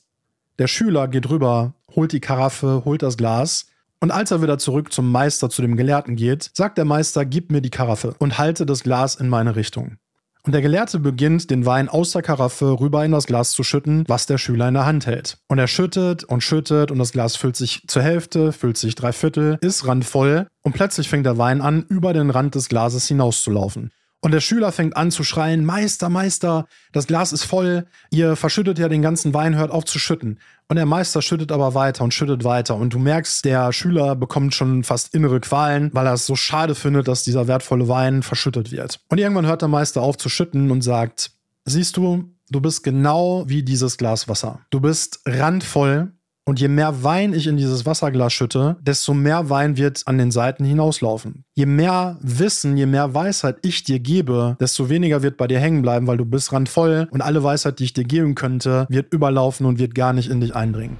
Der 0.60 0.68
Schüler 0.68 1.08
geht 1.08 1.30
rüber, 1.30 1.74
holt 1.96 2.12
die 2.14 2.20
Karaffe, 2.20 2.84
holt 2.86 3.02
das 3.02 3.18
Glas 3.18 3.68
und 4.02 4.12
als 4.12 4.32
er 4.32 4.42
wieder 4.42 4.58
zurück 4.58 4.92
zum 4.92 5.12
Meister, 5.12 5.50
zu 5.50 5.62
dem 5.62 5.78
Gelehrten 5.78 6.16
geht, 6.16 6.50
sagt 6.54 6.78
der 6.78 6.86
Meister, 6.86 7.26
gib 7.26 7.52
mir 7.52 7.62
die 7.62 7.70
Karaffe 7.70 8.16
und 8.18 8.38
halte 8.38 8.66
das 8.66 8.84
Glas 8.84 9.16
in 9.16 9.30
meine 9.30 9.56
Richtung. 9.56 9.98
Und 10.44 10.54
der 10.54 10.62
Gelehrte 10.62 10.98
beginnt, 11.00 11.52
den 11.52 11.66
Wein 11.68 11.88
aus 11.88 12.12
der 12.12 12.24
Karaffe 12.24 12.80
rüber 12.80 13.06
in 13.06 13.12
das 13.12 13.28
Glas 13.28 13.52
zu 13.52 13.64
schütten, 13.64 14.06
was 14.08 14.26
der 14.26 14.40
Schüler 14.40 14.68
in 14.68 14.74
der 14.74 14.86
Hand 14.88 15.06
hält. 15.06 15.38
Und 15.48 15.60
er 15.60 15.68
schüttet 15.68 16.24
und 16.24 16.42
schüttet 16.42 16.90
und 16.90 16.98
das 16.98 17.12
Glas 17.12 17.36
füllt 17.36 17.56
sich 17.56 17.84
zur 17.88 18.02
Hälfte, 18.02 18.52
füllt 18.52 18.78
sich 18.78 18.96
drei 18.96 19.14
Viertel, 19.14 19.60
ist 19.62 19.86
randvoll 19.86 20.48
und 20.64 20.74
plötzlich 20.74 21.10
fängt 21.10 21.28
der 21.28 21.38
Wein 21.38 21.62
an, 21.62 21.86
über 21.90 22.14
den 22.14 22.32
Rand 22.32 22.56
des 22.56 22.70
Glases 22.70 23.08
hinauszulaufen. 23.08 23.92
Und 24.24 24.32
der 24.32 24.40
Schüler 24.40 24.72
fängt 24.72 24.96
an 24.96 25.10
zu 25.10 25.24
schreien, 25.24 25.66
Meister, 25.66 26.08
Meister, 26.08 26.68
das 26.92 27.08
Glas 27.08 27.34
ist 27.34 27.44
voll, 27.44 27.88
ihr 28.12 28.36
verschüttet 28.36 28.78
ja 28.78 28.88
den 28.88 29.02
ganzen 29.02 29.34
Wein, 29.34 29.56
hört 29.56 29.72
auf 29.72 29.84
zu 29.86 29.98
schütten. 29.98 30.40
Und 30.68 30.76
der 30.76 30.86
Meister 30.86 31.24
schüttet 31.24 31.52
aber 31.52 31.74
weiter 31.74 32.04
und 32.04 32.14
schüttet 32.14 32.44
weiter. 32.44 32.76
Und 32.76 32.94
du 32.94 33.00
merkst, 33.00 33.44
der 33.44 33.74
Schüler 33.74 34.16
bekommt 34.16 34.54
schon 34.54 34.84
fast 34.84 35.16
innere 35.16 35.40
Qualen, 35.40 35.90
weil 35.94 36.06
er 36.06 36.14
es 36.14 36.28
so 36.28 36.36
schade 36.36 36.76
findet, 36.76 37.08
dass 37.08 37.24
dieser 37.24 37.48
wertvolle 37.48 37.88
Wein 37.88 38.22
verschüttet 38.22 38.72
wird. 38.72 39.00
Und 39.10 39.18
irgendwann 39.18 39.48
hört 39.48 39.64
der 39.64 39.70
Meister 39.70 40.02
auf 40.02 40.18
zu 40.18 40.30
schütten 40.30 40.70
und 40.70 40.82
sagt, 40.82 41.32
siehst 41.66 41.98
du, 41.98 42.32
du 42.52 42.62
bist 42.62 42.84
genau 42.84 43.44
wie 43.48 43.64
dieses 43.64 43.98
Glas 43.98 44.28
Wasser. 44.28 44.62
Du 44.70 44.80
bist 44.80 45.20
randvoll 45.26 46.14
und 46.44 46.60
je 46.60 46.68
mehr 46.68 47.04
Wein 47.04 47.34
ich 47.34 47.46
in 47.46 47.58
dieses 47.58 47.86
Wasserglas 47.86 48.34
schütte, 48.34 48.78
desto 48.82 49.14
mehr 49.14 49.50
Wein 49.50 49.78
wird 49.78 50.02
an 50.08 50.18
den 50.18 50.32
Seiten 50.32 50.66
hinauslaufen. 50.66 51.46
Je 51.54 51.68
mehr 51.68 52.18
Wissen, 52.22 52.78
je 52.78 52.88
mehr 52.88 53.14
Weisheit 53.14 53.58
ich 53.62 53.84
dir 53.84 54.00
gebe, 54.00 54.58
desto 54.60 54.90
weniger 54.90 55.22
wird 55.22 55.38
bei 55.38 55.48
dir 55.48 55.60
hängen 55.60 55.84
bleiben, 55.84 56.08
weil 56.08 56.18
du 56.18 56.26
bist 56.26 56.52
randvoll 56.52 57.08
und 57.12 57.22
alle 57.22 57.44
Weisheit, 57.44 57.80
die 57.80 57.84
ich 57.84 57.94
dir 57.94 58.06
geben 58.06 58.34
könnte, 58.34 58.88
wird 58.90 59.14
überlaufen 59.14 59.68
und 59.68 59.78
wird 59.78 59.94
gar 59.94 60.14
nicht 60.14 60.30
in 60.30 60.42
dich 60.42 60.56
eindringen. 60.56 60.98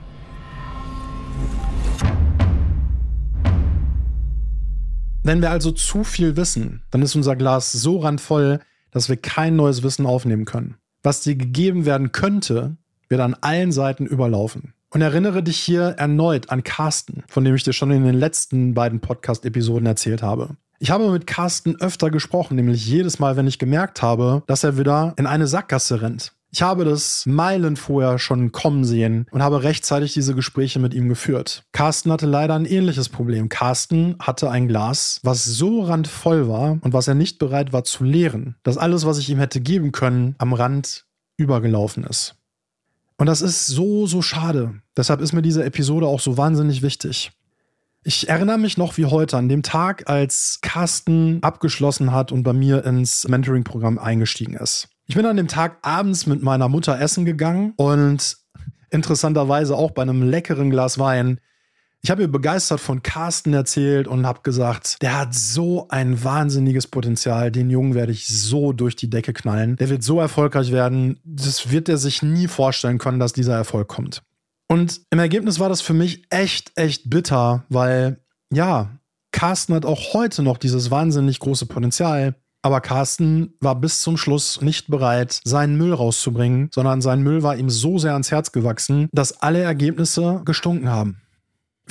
Wenn 5.24 5.42
wir 5.42 5.52
also 5.52 5.72
zu 5.72 6.04
viel 6.04 6.36
wissen, 6.36 6.84
dann 6.92 7.02
ist 7.02 7.16
unser 7.16 7.36
Glas 7.36 7.72
so 7.72 8.00
randvoll, 8.00 8.60
dass 8.92 9.10
wir 9.10 9.18
kein 9.18 9.56
neues 9.56 9.82
Wissen 9.82 10.06
aufnehmen 10.06 10.46
können. 10.46 10.76
Was 11.04 11.22
dir 11.22 11.36
gegeben 11.36 11.86
werden 11.86 12.12
könnte, 12.12 12.78
wird 13.10 13.22
an 13.22 13.36
allen 13.42 13.72
Seiten 13.72 14.06
überlaufen. 14.06 14.74
Und 14.94 15.02
erinnere 15.02 15.42
dich 15.42 15.58
hier 15.58 15.96
erneut 15.98 16.50
an 16.50 16.64
Carsten, 16.64 17.24
von 17.28 17.46
dem 17.46 17.56
ich 17.56 17.64
dir 17.64 17.74
schon 17.74 17.92
in 17.92 18.04
den 18.04 18.16
letzten 18.16 18.74
beiden 18.74 19.00
Podcast-Episoden 19.00 19.86
erzählt 19.86 20.22
habe. 20.22 20.58
Ich 20.80 20.92
habe 20.92 21.10
mit 21.12 21.28
Carsten 21.28 21.80
öfter 21.80 22.10
gesprochen, 22.10 22.56
nämlich 22.56 22.86
jedes 22.86 23.20
Mal, 23.20 23.38
wenn 23.38 23.48
ich 23.48 23.60
gemerkt 23.60 24.02
habe, 24.02 24.44
dass 24.48 24.64
er 24.64 24.78
wieder 24.78 25.14
in 25.16 25.28
eine 25.28 25.48
Sackgasse 25.48 26.02
rennt. 26.02 26.34
Ich 26.54 26.62
habe 26.62 26.84
das 26.84 27.26
Meilen 27.26 27.78
vorher 27.78 28.20
schon 28.20 28.52
kommen 28.52 28.84
sehen 28.84 29.26
und 29.32 29.42
habe 29.42 29.64
rechtzeitig 29.64 30.14
diese 30.14 30.36
Gespräche 30.36 30.80
mit 30.80 30.94
ihm 30.94 31.08
geführt. 31.08 31.64
Carsten 31.72 32.12
hatte 32.12 32.26
leider 32.26 32.56
ein 32.56 32.66
ähnliches 32.66 33.08
Problem. 33.08 33.48
Carsten 33.48 34.18
hatte 34.20 34.52
ein 34.52 34.68
Glas, 34.68 35.22
was 35.24 35.46
so 35.46 35.84
randvoll 35.84 36.50
war 36.50 36.80
und 36.82 36.92
was 36.92 37.08
er 37.08 37.16
nicht 37.16 37.40
bereit 37.40 37.72
war 37.72 37.86
zu 37.86 38.04
leeren, 38.04 38.56
dass 38.64 38.78
alles, 38.78 39.06
was 39.06 39.18
ich 39.20 39.30
ihm 39.30 39.40
hätte 39.40 39.62
geben 39.62 39.94
können, 39.94 40.36
am 40.40 40.52
Rand 40.52 41.06
übergelaufen 41.38 42.04
ist. 42.04 42.36
Und 43.22 43.28
das 43.28 43.44
ist 43.44 43.68
so, 43.68 44.08
so 44.08 44.24
schade. 44.24 44.82
Deshalb 44.98 45.22
ist 45.22 45.32
mir 45.32 45.44
diese 45.44 45.64
Episode 45.64 46.08
auch 46.08 46.20
so 46.20 46.38
wahnsinnig 46.38 46.82
wichtig. 46.82 47.32
Ich 48.04 48.28
erinnere 48.28 48.58
mich 48.58 48.80
noch 48.80 48.98
wie 48.98 49.06
heute 49.06 49.38
an 49.38 49.48
dem 49.48 49.62
Tag, 49.62 50.10
als 50.10 50.58
Carsten 50.64 51.38
abgeschlossen 51.44 52.12
hat 52.14 52.32
und 52.32 52.42
bei 52.42 52.54
mir 52.54 52.84
ins 52.84 53.28
Mentoring-Programm 53.28 54.00
eingestiegen 54.00 54.56
ist. 54.56 54.90
Ich 55.06 55.14
bin 55.14 55.28
an 55.28 55.38
dem 55.38 55.48
Tag 55.48 55.78
abends 55.84 56.26
mit 56.26 56.42
meiner 56.42 56.68
Mutter 56.68 57.00
essen 57.00 57.24
gegangen 57.24 57.74
und 57.76 58.38
interessanterweise 58.90 59.76
auch 59.76 59.92
bei 59.92 60.02
einem 60.02 60.24
leckeren 60.24 60.72
Glas 60.72 60.98
Wein 60.98 61.40
ich 62.04 62.10
habe 62.10 62.24
ihr 62.24 62.32
begeistert 62.32 62.80
von 62.80 63.04
Carsten 63.04 63.54
erzählt 63.54 64.08
und 64.08 64.26
habe 64.26 64.42
gesagt, 64.42 65.02
der 65.02 65.18
hat 65.20 65.36
so 65.36 65.88
ein 65.90 66.24
wahnsinniges 66.24 66.88
Potenzial. 66.88 67.52
Den 67.52 67.70
Jungen 67.70 67.94
werde 67.94 68.12
ich 68.12 68.28
so 68.28 68.74
durch 68.74 68.96
die 68.96 69.10
Decke 69.10 69.34
knallen. 69.34 69.76
Der 69.76 69.90
wird 69.90 70.02
so 70.02 70.20
erfolgreich 70.20 70.72
werden. 70.72 71.20
Das 71.24 71.72
wird 71.72 71.90
er 71.90 71.98
sich 71.98 72.24
nie 72.24 72.48
vorstellen 72.48 72.98
können, 72.98 73.20
dass 73.20 73.34
dieser 73.34 73.56
Erfolg 73.56 73.88
kommt. 73.88 74.24
Und 74.68 75.02
im 75.12 75.20
Ergebnis 75.20 75.60
war 75.60 75.70
das 75.70 75.82
für 75.82 75.94
mich 75.94 76.24
echt, 76.30 76.72
echt 76.76 77.10
bitter, 77.10 77.66
weil 77.70 78.18
ja, 78.52 78.90
Carsten 79.32 79.76
hat 79.76 79.86
auch 79.86 80.14
heute 80.14 80.42
noch 80.42 80.58
dieses 80.58 80.90
wahnsinnig 80.90 81.40
große 81.40 81.68
Potenzial. 81.68 82.36
Aber 82.64 82.82
Carsten 82.82 83.54
war 83.60 83.76
bis 83.76 84.02
zum 84.02 84.18
Schluss 84.18 84.62
nicht 84.62 84.88
bereit, 84.88 85.40
seinen 85.44 85.78
Müll 85.78 85.94
rauszubringen, 85.94 86.70
sondern 86.74 87.02
sein 87.02 87.22
Müll 87.22 87.44
war 87.44 87.56
ihm 87.56 87.70
so 87.70 87.98
sehr 87.98 88.14
ans 88.14 88.32
Herz 88.32 88.52
gewachsen, 88.52 89.10
dass 89.12 89.42
alle 89.42 89.62
Ergebnisse 89.62 90.42
gestunken 90.46 90.90
haben. 90.90 91.22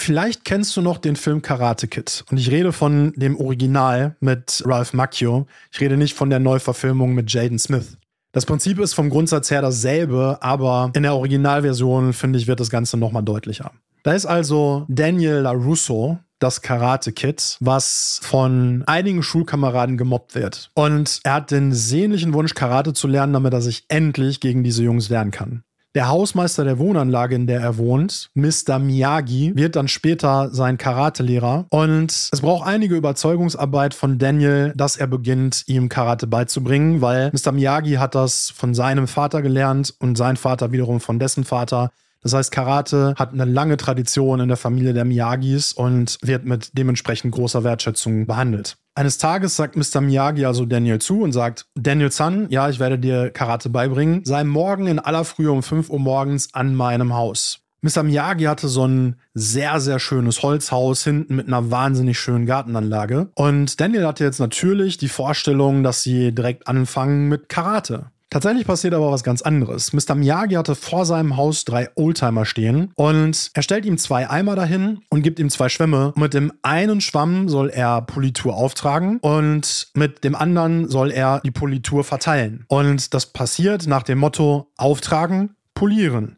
Vielleicht 0.00 0.46
kennst 0.46 0.74
du 0.78 0.80
noch 0.80 0.96
den 0.96 1.14
Film 1.14 1.42
Karate 1.42 1.86
Kid. 1.86 2.24
Und 2.30 2.38
ich 2.38 2.50
rede 2.50 2.72
von 2.72 3.12
dem 3.16 3.36
Original 3.36 4.16
mit 4.20 4.62
Ralph 4.64 4.94
Macchio. 4.94 5.46
Ich 5.70 5.80
rede 5.80 5.98
nicht 5.98 6.14
von 6.14 6.30
der 6.30 6.38
Neuverfilmung 6.38 7.14
mit 7.14 7.30
Jaden 7.30 7.58
Smith. 7.58 7.98
Das 8.32 8.46
Prinzip 8.46 8.78
ist 8.78 8.94
vom 8.94 9.10
Grundsatz 9.10 9.50
her 9.50 9.60
dasselbe, 9.60 10.38
aber 10.40 10.90
in 10.94 11.02
der 11.02 11.14
Originalversion, 11.14 12.14
finde 12.14 12.38
ich, 12.38 12.46
wird 12.46 12.60
das 12.60 12.70
Ganze 12.70 12.96
nochmal 12.96 13.22
deutlicher. 13.22 13.72
Da 14.02 14.12
ist 14.12 14.24
also 14.24 14.86
Daniel 14.88 15.40
LaRusso, 15.40 16.18
das 16.38 16.62
Karate 16.62 17.12
Kid, 17.12 17.58
was 17.60 18.20
von 18.22 18.84
einigen 18.86 19.22
Schulkameraden 19.22 19.98
gemobbt 19.98 20.34
wird. 20.34 20.70
Und 20.72 21.20
er 21.24 21.34
hat 21.34 21.50
den 21.50 21.74
sehnlichen 21.74 22.32
Wunsch, 22.32 22.54
Karate 22.54 22.94
zu 22.94 23.06
lernen, 23.06 23.34
damit 23.34 23.52
er 23.52 23.60
sich 23.60 23.84
endlich 23.88 24.40
gegen 24.40 24.64
diese 24.64 24.82
Jungs 24.82 25.10
wehren 25.10 25.30
kann. 25.30 25.62
Der 25.96 26.08
Hausmeister 26.08 26.62
der 26.62 26.78
Wohnanlage, 26.78 27.34
in 27.34 27.48
der 27.48 27.60
er 27.60 27.76
wohnt, 27.76 28.30
Mr. 28.34 28.78
Miyagi, 28.78 29.56
wird 29.56 29.74
dann 29.74 29.88
später 29.88 30.48
sein 30.52 30.78
Karatelehrer. 30.78 31.66
Und 31.70 32.12
es 32.30 32.40
braucht 32.40 32.64
einige 32.64 32.94
Überzeugungsarbeit 32.94 33.94
von 33.94 34.16
Daniel, 34.18 34.72
dass 34.76 34.96
er 34.96 35.08
beginnt, 35.08 35.64
ihm 35.66 35.88
Karate 35.88 36.28
beizubringen, 36.28 37.00
weil 37.00 37.32
Mr. 37.32 37.50
Miyagi 37.50 37.94
hat 37.94 38.14
das 38.14 38.50
von 38.50 38.72
seinem 38.72 39.08
Vater 39.08 39.42
gelernt 39.42 39.92
und 39.98 40.16
sein 40.16 40.36
Vater 40.36 40.70
wiederum 40.70 41.00
von 41.00 41.18
dessen 41.18 41.42
Vater. 41.42 41.90
Das 42.22 42.34
heißt, 42.34 42.52
Karate 42.52 43.14
hat 43.16 43.32
eine 43.32 43.44
lange 43.44 43.76
Tradition 43.76 44.40
in 44.40 44.48
der 44.48 44.56
Familie 44.56 44.92
der 44.92 45.04
Miyagis 45.04 45.72
und 45.72 46.18
wird 46.22 46.44
mit 46.44 46.76
dementsprechend 46.76 47.34
großer 47.34 47.64
Wertschätzung 47.64 48.26
behandelt. 48.26 48.76
Eines 48.94 49.18
Tages 49.18 49.56
sagt 49.56 49.76
Mr. 49.76 50.00
Miyagi 50.00 50.44
also 50.44 50.66
Daniel 50.66 50.98
zu 50.98 51.22
und 51.22 51.32
sagt, 51.32 51.66
Daniel 51.74 52.10
San, 52.10 52.48
ja, 52.50 52.68
ich 52.68 52.80
werde 52.80 52.98
dir 52.98 53.30
Karate 53.30 53.70
beibringen, 53.70 54.24
sei 54.24 54.44
morgen 54.44 54.86
in 54.86 54.98
aller 54.98 55.24
Frühe 55.24 55.50
um 55.50 55.62
5 55.62 55.88
Uhr 55.90 56.00
morgens 56.00 56.52
an 56.52 56.74
meinem 56.74 57.14
Haus. 57.14 57.60
Mr. 57.82 58.02
Miyagi 58.02 58.44
hatte 58.44 58.68
so 58.68 58.86
ein 58.86 59.16
sehr, 59.32 59.80
sehr 59.80 59.98
schönes 59.98 60.42
Holzhaus 60.42 61.02
hinten 61.02 61.36
mit 61.36 61.46
einer 61.46 61.70
wahnsinnig 61.70 62.18
schönen 62.18 62.44
Gartenanlage. 62.44 63.30
Und 63.34 63.80
Daniel 63.80 64.06
hatte 64.06 64.24
jetzt 64.24 64.38
natürlich 64.38 64.98
die 64.98 65.08
Vorstellung, 65.08 65.82
dass 65.82 66.02
sie 66.02 66.34
direkt 66.34 66.68
anfangen 66.68 67.28
mit 67.28 67.48
Karate. 67.48 68.10
Tatsächlich 68.30 68.64
passiert 68.64 68.94
aber 68.94 69.10
was 69.10 69.24
ganz 69.24 69.42
anderes. 69.42 69.92
Mr. 69.92 70.14
Miyagi 70.14 70.54
hatte 70.54 70.76
vor 70.76 71.04
seinem 71.04 71.36
Haus 71.36 71.64
drei 71.64 71.88
Oldtimer 71.96 72.46
stehen 72.46 72.92
und 72.94 73.50
er 73.54 73.62
stellt 73.62 73.84
ihm 73.84 73.98
zwei 73.98 74.30
Eimer 74.30 74.54
dahin 74.54 75.00
und 75.10 75.22
gibt 75.22 75.40
ihm 75.40 75.50
zwei 75.50 75.68
Schwämme. 75.68 76.12
Mit 76.14 76.32
dem 76.32 76.52
einen 76.62 77.00
Schwamm 77.00 77.48
soll 77.48 77.70
er 77.70 78.02
Politur 78.02 78.54
auftragen 78.54 79.18
und 79.18 79.88
mit 79.94 80.22
dem 80.22 80.36
anderen 80.36 80.88
soll 80.88 81.10
er 81.10 81.40
die 81.40 81.50
Politur 81.50 82.04
verteilen. 82.04 82.64
Und 82.68 83.14
das 83.14 83.26
passiert 83.26 83.88
nach 83.88 84.04
dem 84.04 84.18
Motto 84.18 84.70
auftragen, 84.76 85.56
polieren. 85.74 86.36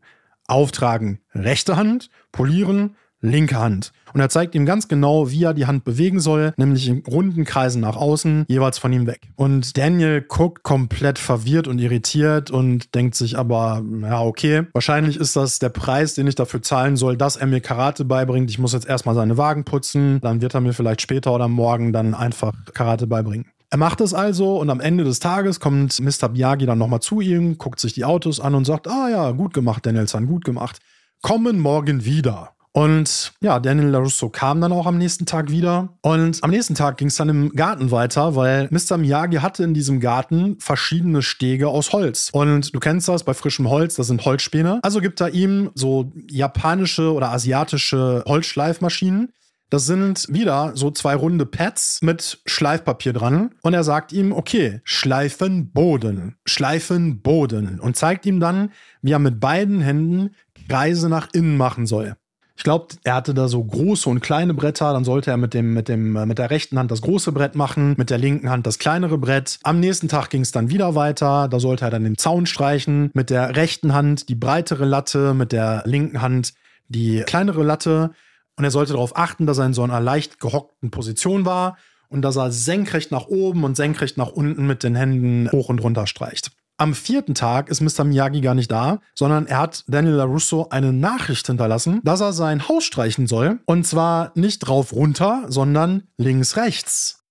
Auftragen 0.48 1.20
rechte 1.34 1.76
Hand, 1.76 2.08
polieren 2.32 2.96
linke 3.22 3.58
Hand. 3.58 3.92
Und 4.12 4.20
er 4.20 4.28
zeigt 4.28 4.54
ihm 4.54 4.66
ganz 4.66 4.88
genau, 4.88 5.30
wie 5.30 5.44
er 5.44 5.54
die 5.54 5.66
Hand 5.66 5.84
bewegen 5.84 6.20
soll, 6.20 6.52
nämlich 6.56 6.86
in 6.88 7.02
runden 7.06 7.44
Kreisen 7.44 7.80
nach 7.80 7.96
außen, 7.96 8.44
jeweils 8.48 8.78
von 8.78 8.92
ihm 8.92 9.06
weg. 9.06 9.30
Und 9.36 9.78
Daniel 9.78 10.20
guckt 10.20 10.62
komplett 10.62 11.18
verwirrt 11.18 11.66
und 11.66 11.78
irritiert 11.78 12.50
und 12.50 12.94
denkt 12.94 13.14
sich 13.14 13.38
aber, 13.38 13.82
ja, 14.02 14.20
okay, 14.20 14.64
wahrscheinlich 14.74 15.16
ist 15.16 15.36
das 15.36 15.58
der 15.60 15.70
Preis, 15.70 16.14
den 16.14 16.26
ich 16.26 16.34
dafür 16.34 16.60
zahlen 16.60 16.96
soll, 16.96 17.16
dass 17.16 17.36
er 17.36 17.46
mir 17.46 17.60
Karate 17.60 18.04
beibringt. 18.04 18.50
Ich 18.50 18.58
muss 18.58 18.74
jetzt 18.74 18.86
erstmal 18.86 19.14
seine 19.14 19.38
Wagen 19.38 19.64
putzen, 19.64 20.20
dann 20.20 20.42
wird 20.42 20.54
er 20.54 20.60
mir 20.60 20.74
vielleicht 20.74 21.00
später 21.00 21.32
oder 21.32 21.48
morgen 21.48 21.92
dann 21.92 22.14
einfach 22.14 22.52
Karate 22.74 23.06
beibringen. 23.06 23.46
Er 23.70 23.78
macht 23.78 24.02
es 24.02 24.12
also 24.12 24.58
und 24.58 24.68
am 24.68 24.80
Ende 24.80 25.02
des 25.02 25.18
Tages 25.18 25.58
kommt 25.58 25.98
Mr. 25.98 26.28
Miyagi 26.28 26.66
dann 26.66 26.76
nochmal 26.76 27.00
zu 27.00 27.22
ihm, 27.22 27.56
guckt 27.56 27.80
sich 27.80 27.94
die 27.94 28.04
Autos 28.04 28.38
an 28.38 28.54
und 28.54 28.66
sagt, 28.66 28.86
ah 28.86 29.08
ja, 29.08 29.30
gut 29.30 29.54
gemacht, 29.54 29.86
Danielson, 29.86 30.26
gut 30.26 30.44
gemacht. 30.44 30.80
Kommen 31.22 31.58
morgen 31.58 32.04
wieder. 32.04 32.50
Und 32.72 33.32
ja, 33.42 33.60
Daniel 33.60 33.88
LaRusso 33.88 34.30
kam 34.30 34.60
dann 34.60 34.72
auch 34.72 34.86
am 34.86 34.96
nächsten 34.96 35.26
Tag 35.26 35.50
wieder. 35.50 35.90
Und 36.00 36.42
am 36.42 36.50
nächsten 36.50 36.74
Tag 36.74 36.96
ging 36.96 37.08
es 37.08 37.16
dann 37.16 37.28
im 37.28 37.50
Garten 37.50 37.90
weiter, 37.90 38.34
weil 38.34 38.68
Mr. 38.70 38.96
Miyagi 38.96 39.36
hatte 39.36 39.62
in 39.62 39.74
diesem 39.74 40.00
Garten 40.00 40.56
verschiedene 40.58 41.22
Stege 41.22 41.68
aus 41.68 41.92
Holz. 41.92 42.30
Und 42.32 42.74
du 42.74 42.80
kennst 42.80 43.08
das 43.08 43.24
bei 43.24 43.34
frischem 43.34 43.68
Holz, 43.68 43.96
das 43.96 44.06
sind 44.06 44.24
Holzspäne. 44.24 44.80
Also 44.82 45.00
gibt 45.00 45.20
er 45.20 45.34
ihm 45.34 45.70
so 45.74 46.10
japanische 46.30 47.12
oder 47.12 47.30
asiatische 47.30 48.24
Holzschleifmaschinen. 48.26 49.32
Das 49.68 49.86
sind 49.86 50.26
wieder 50.28 50.72
so 50.74 50.90
zwei 50.90 51.14
runde 51.14 51.46
Pads 51.46 52.00
mit 52.02 52.42
Schleifpapier 52.44 53.14
dran. 53.14 53.54
Und 53.62 53.72
er 53.72 53.84
sagt 53.84 54.12
ihm, 54.12 54.32
okay, 54.32 54.80
schleifen 54.84 55.72
Boden, 55.72 56.36
schleifen 56.44 57.22
Boden. 57.22 57.80
Und 57.80 57.96
zeigt 57.96 58.26
ihm 58.26 58.38
dann, 58.38 58.70
wie 59.00 59.12
er 59.12 59.18
mit 59.18 59.40
beiden 59.40 59.80
Händen 59.80 60.34
Kreise 60.68 61.08
nach 61.08 61.28
innen 61.32 61.56
machen 61.56 61.86
soll. 61.86 62.16
Ich 62.56 62.64
glaube, 62.64 62.88
er 63.02 63.14
hatte 63.14 63.34
da 63.34 63.48
so 63.48 63.62
große 63.62 64.08
und 64.08 64.20
kleine 64.20 64.54
Bretter. 64.54 64.92
Dann 64.92 65.04
sollte 65.04 65.30
er 65.30 65.36
mit, 65.36 65.54
dem, 65.54 65.74
mit, 65.74 65.88
dem, 65.88 66.16
äh, 66.16 66.26
mit 66.26 66.38
der 66.38 66.50
rechten 66.50 66.78
Hand 66.78 66.90
das 66.90 67.02
große 67.02 67.32
Brett 67.32 67.54
machen, 67.54 67.94
mit 67.96 68.10
der 68.10 68.18
linken 68.18 68.50
Hand 68.50 68.66
das 68.66 68.78
kleinere 68.78 69.18
Brett. 69.18 69.58
Am 69.62 69.80
nächsten 69.80 70.08
Tag 70.08 70.30
ging 70.30 70.42
es 70.42 70.52
dann 70.52 70.70
wieder 70.70 70.94
weiter. 70.94 71.48
Da 71.48 71.60
sollte 71.60 71.84
er 71.84 71.90
dann 71.90 72.04
den 72.04 72.18
Zaun 72.18 72.46
streichen. 72.46 73.10
Mit 73.14 73.30
der 73.30 73.56
rechten 73.56 73.94
Hand 73.94 74.28
die 74.28 74.34
breitere 74.34 74.84
Latte, 74.84 75.34
mit 75.34 75.52
der 75.52 75.82
linken 75.86 76.20
Hand 76.20 76.54
die 76.88 77.22
kleinere 77.26 77.62
Latte. 77.62 78.10
Und 78.56 78.64
er 78.64 78.70
sollte 78.70 78.92
darauf 78.92 79.16
achten, 79.16 79.46
dass 79.46 79.58
er 79.58 79.66
in 79.66 79.74
so 79.74 79.82
einer 79.82 80.00
leicht 80.00 80.38
gehockten 80.38 80.90
Position 80.90 81.46
war 81.46 81.78
und 82.08 82.22
dass 82.22 82.36
er 82.36 82.52
senkrecht 82.52 83.10
nach 83.10 83.26
oben 83.26 83.64
und 83.64 83.76
senkrecht 83.76 84.18
nach 84.18 84.28
unten 84.28 84.66
mit 84.66 84.82
den 84.82 84.94
Händen 84.94 85.50
hoch 85.50 85.70
und 85.70 85.78
runter 85.78 86.06
streicht. 86.06 86.52
Am 86.82 86.94
vierten 86.94 87.36
Tag 87.36 87.68
ist 87.68 87.80
Mr. 87.80 88.02
Miyagi 88.02 88.40
gar 88.40 88.56
nicht 88.56 88.72
da, 88.72 88.98
sondern 89.14 89.46
er 89.46 89.60
hat 89.60 89.84
Daniel 89.86 90.14
LaRusso 90.14 90.66
eine 90.70 90.92
Nachricht 90.92 91.46
hinterlassen, 91.46 92.00
dass 92.02 92.20
er 92.20 92.32
sein 92.32 92.68
Haus 92.68 92.82
streichen 92.82 93.28
soll. 93.28 93.60
Und 93.66 93.86
zwar 93.86 94.32
nicht 94.34 94.58
drauf 94.58 94.92
runter, 94.92 95.44
sondern 95.46 96.08
links 96.16 96.56
rechts. 96.56 97.21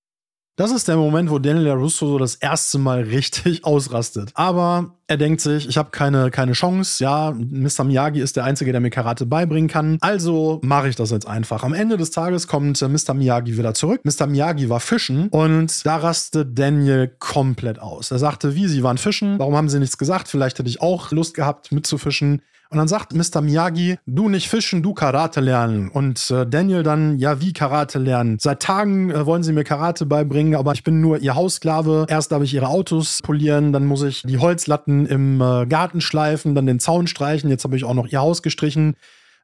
Das 0.57 0.71
ist 0.71 0.89
der 0.89 0.97
Moment, 0.97 1.29
wo 1.29 1.39
Daniel 1.39 1.71
Russo 1.71 2.07
so 2.07 2.17
das 2.17 2.35
erste 2.35 2.77
Mal 2.77 3.03
richtig 3.03 3.63
ausrastet. 3.63 4.31
Aber 4.33 4.95
er 5.07 5.15
denkt 5.15 5.39
sich, 5.39 5.67
ich 5.67 5.77
habe 5.77 5.91
keine, 5.91 6.29
keine 6.29 6.51
Chance. 6.51 7.01
Ja, 7.01 7.31
Mr. 7.31 7.85
Miyagi 7.85 8.19
ist 8.19 8.35
der 8.35 8.43
Einzige, 8.43 8.71
der 8.73 8.81
mir 8.81 8.89
Karate 8.89 9.25
beibringen 9.25 9.69
kann. 9.69 9.97
Also 10.01 10.59
mache 10.61 10.89
ich 10.89 10.95
das 10.97 11.11
jetzt 11.11 11.27
einfach. 11.27 11.63
Am 11.63 11.73
Ende 11.73 11.95
des 11.95 12.11
Tages 12.11 12.47
kommt 12.47 12.81
äh, 12.81 12.89
Mr. 12.89 13.13
Miyagi 13.13 13.57
wieder 13.57 13.73
zurück. 13.73 14.01
Mr. 14.03 14.27
Miyagi 14.27 14.69
war 14.69 14.81
fischen 14.81 15.29
und 15.29 15.85
da 15.85 15.97
rastet 15.97 16.59
Daniel 16.59 17.15
komplett 17.19 17.79
aus. 17.79 18.11
Er 18.11 18.19
sagte, 18.19 18.53
wie, 18.53 18.67
sie 18.67 18.83
waren 18.83 18.97
fischen? 18.97 19.39
Warum 19.39 19.55
haben 19.55 19.69
sie 19.69 19.79
nichts 19.79 19.97
gesagt? 19.97 20.27
Vielleicht 20.27 20.59
hätte 20.59 20.69
ich 20.69 20.81
auch 20.81 21.11
Lust 21.11 21.33
gehabt, 21.33 21.71
mitzufischen. 21.71 22.41
Und 22.71 22.77
dann 22.77 22.87
sagt 22.87 23.13
Mr. 23.13 23.41
Miyagi, 23.41 23.97
du 24.05 24.29
nicht 24.29 24.47
fischen, 24.47 24.81
du 24.81 24.93
Karate 24.93 25.41
lernen. 25.41 25.89
Und 25.89 26.31
äh, 26.31 26.47
Daniel 26.47 26.83
dann, 26.83 27.19
ja, 27.19 27.41
wie 27.41 27.51
Karate 27.51 27.99
lernen? 27.99 28.37
Seit 28.39 28.61
Tagen 28.61 29.11
äh, 29.11 29.25
wollen 29.25 29.43
sie 29.43 29.51
mir 29.51 29.65
Karate 29.65 30.05
beibringen, 30.05 30.55
aber 30.55 30.71
ich 30.71 30.85
bin 30.85 31.01
nur 31.01 31.19
ihr 31.19 31.35
Haussklave. 31.35 32.05
Erst 32.07 32.31
darf 32.31 32.41
ich 32.43 32.53
ihre 32.53 32.69
Autos 32.69 33.19
polieren, 33.23 33.73
dann 33.73 33.85
muss 33.85 34.03
ich 34.03 34.23
die 34.23 34.37
Holzlatten 34.37 35.05
im 35.05 35.41
äh, 35.41 35.65
Garten 35.65 35.99
schleifen, 35.99 36.55
dann 36.55 36.65
den 36.65 36.79
Zaun 36.79 37.07
streichen. 37.07 37.49
Jetzt 37.49 37.65
habe 37.65 37.75
ich 37.75 37.83
auch 37.83 37.93
noch 37.93 38.07
ihr 38.07 38.21
Haus 38.21 38.41
gestrichen. 38.41 38.95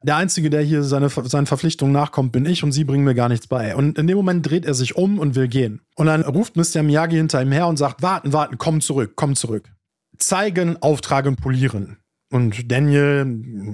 Der 0.02 0.16
Einzige, 0.16 0.48
der 0.48 0.62
hier 0.62 0.82
seine, 0.82 1.10
seinen 1.10 1.46
Verpflichtungen 1.46 1.92
nachkommt, 1.92 2.32
bin 2.32 2.46
ich 2.46 2.64
und 2.64 2.72
sie 2.72 2.84
bringen 2.84 3.04
mir 3.04 3.14
gar 3.14 3.28
nichts 3.28 3.46
bei. 3.46 3.76
Und 3.76 3.98
in 3.98 4.06
dem 4.06 4.16
Moment 4.16 4.48
dreht 4.48 4.64
er 4.64 4.72
sich 4.72 4.96
um 4.96 5.18
und 5.18 5.34
will 5.34 5.48
gehen. 5.48 5.82
Und 5.96 6.06
dann 6.06 6.22
ruft 6.22 6.56
Mr. 6.56 6.82
Miyagi 6.82 7.16
hinter 7.16 7.42
ihm 7.42 7.52
her 7.52 7.66
und 7.66 7.76
sagt, 7.76 8.00
warten, 8.00 8.32
warten, 8.32 8.56
komm 8.56 8.80
zurück, 8.80 9.12
komm 9.16 9.34
zurück. 9.34 9.68
Zeigen, 10.16 10.80
auftragen, 10.80 11.36
polieren. 11.36 11.98
Und 12.30 12.70
Daniel 12.70 13.24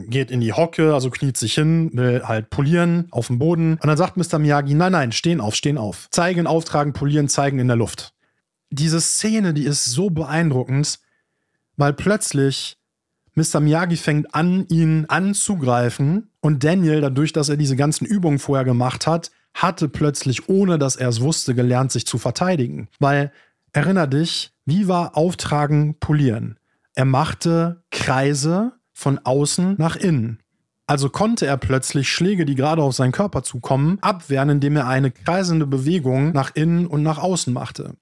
geht 0.09 0.31
in 0.31 0.41
die 0.41 0.53
Hocke, 0.53 0.95
also 0.95 1.11
kniet 1.11 1.37
sich 1.37 1.55
hin, 1.55 1.91
will 1.93 2.23
halt 2.23 2.51
polieren 2.51 3.09
auf 3.11 3.27
dem 3.27 3.39
Boden. 3.39 3.73
Und 3.73 3.87
dann 3.87 3.97
sagt 3.97 4.17
Mr. 4.17 4.39
Miyagi, 4.39 4.75
nein, 4.75 4.93
nein, 4.93 5.13
stehen 5.13 5.41
auf, 5.41 5.57
stehen 5.57 5.77
auf. 5.77 6.09
Zeigen, 6.11 6.47
auftragen, 6.47 6.93
polieren, 6.93 7.29
zeigen 7.29 7.59
in 7.59 7.67
der 7.67 7.77
Luft. 7.77 8.15
Diese 8.71 9.01
Szene, 9.01 9.55
die 9.55 9.65
ist 9.65 9.85
so 9.85 10.11
beeindruckend, 10.11 11.01
weil 11.77 11.93
plötzlich 11.93 12.77
Mr. 13.35 13.59
Miyagi 13.59 13.97
fängt 13.97 14.35
an, 14.35 14.67
ihn 14.69 15.07
anzugreifen 15.09 16.31
und 16.41 16.63
Daniel, 16.63 17.01
dadurch, 17.01 17.33
dass 17.33 17.49
er 17.49 17.57
diese 17.57 17.75
ganzen 17.75 18.05
Übungen 18.05 18.39
vorher 18.39 18.65
gemacht 18.65 19.09
hat, 19.09 19.33
hatte 19.55 19.89
plötzlich, 19.89 20.49
ohne 20.49 20.79
dass 20.79 20.97
er 20.97 21.09
es 21.09 21.21
wusste, 21.21 21.55
gelernt, 21.55 21.91
sich 21.91 22.07
zu 22.07 22.19
verteidigen. 22.19 22.89
Weil, 23.01 23.33
erinner 23.73 24.07
dich, 24.07 24.53
wie 24.65 24.87
war 24.87 25.17
Auftragen, 25.17 25.97
polieren? 25.99 26.59
Er 26.95 27.05
machte 27.05 27.83
Kreise 27.91 28.73
von 28.93 29.19
außen 29.19 29.75
nach 29.79 29.97
innen. 29.97 30.41
Also 30.87 31.09
konnte 31.09 31.47
er 31.47 31.57
plötzlich 31.57 32.09
Schläge, 32.09 32.45
die 32.45 32.55
gerade 32.55 32.83
auf 32.83 32.95
seinen 32.95 33.13
Körper 33.13 33.43
zukommen, 33.43 33.99
abwehren, 34.01 34.51
indem 34.51 34.77
er 34.77 34.87
eine 34.87 35.11
kreisende 35.11 35.67
Bewegung 35.67 36.33
nach 36.33 36.55
innen 36.55 36.87
und 36.87 37.03
nach 37.03 37.19
außen 37.19 37.53
machte. 37.53 37.97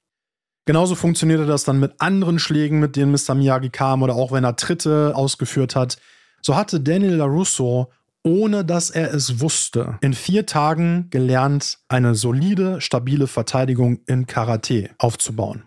Genauso 0.64 0.94
funktionierte 0.94 1.46
das 1.46 1.64
dann 1.64 1.80
mit 1.80 2.00
anderen 2.00 2.38
Schlägen, 2.38 2.80
mit 2.80 2.96
denen 2.96 3.12
Mr. 3.12 3.34
Miyagi 3.34 3.70
kam 3.70 4.02
oder 4.02 4.14
auch 4.14 4.30
wenn 4.30 4.44
er 4.44 4.56
Tritte 4.56 5.12
ausgeführt 5.14 5.74
hat. 5.74 5.96
So 6.40 6.56
hatte 6.56 6.80
Daniel 6.80 7.14
LaRusso, 7.16 7.90
ohne 8.24 8.64
dass 8.64 8.90
er 8.90 9.12
es 9.12 9.40
wusste, 9.40 9.98
in 10.00 10.14
vier 10.14 10.46
Tagen 10.46 11.08
gelernt, 11.10 11.78
eine 11.88 12.14
solide, 12.14 12.80
stabile 12.80 13.26
Verteidigung 13.26 14.00
in 14.06 14.26
Karate 14.26 14.90
aufzubauen. 14.98 15.64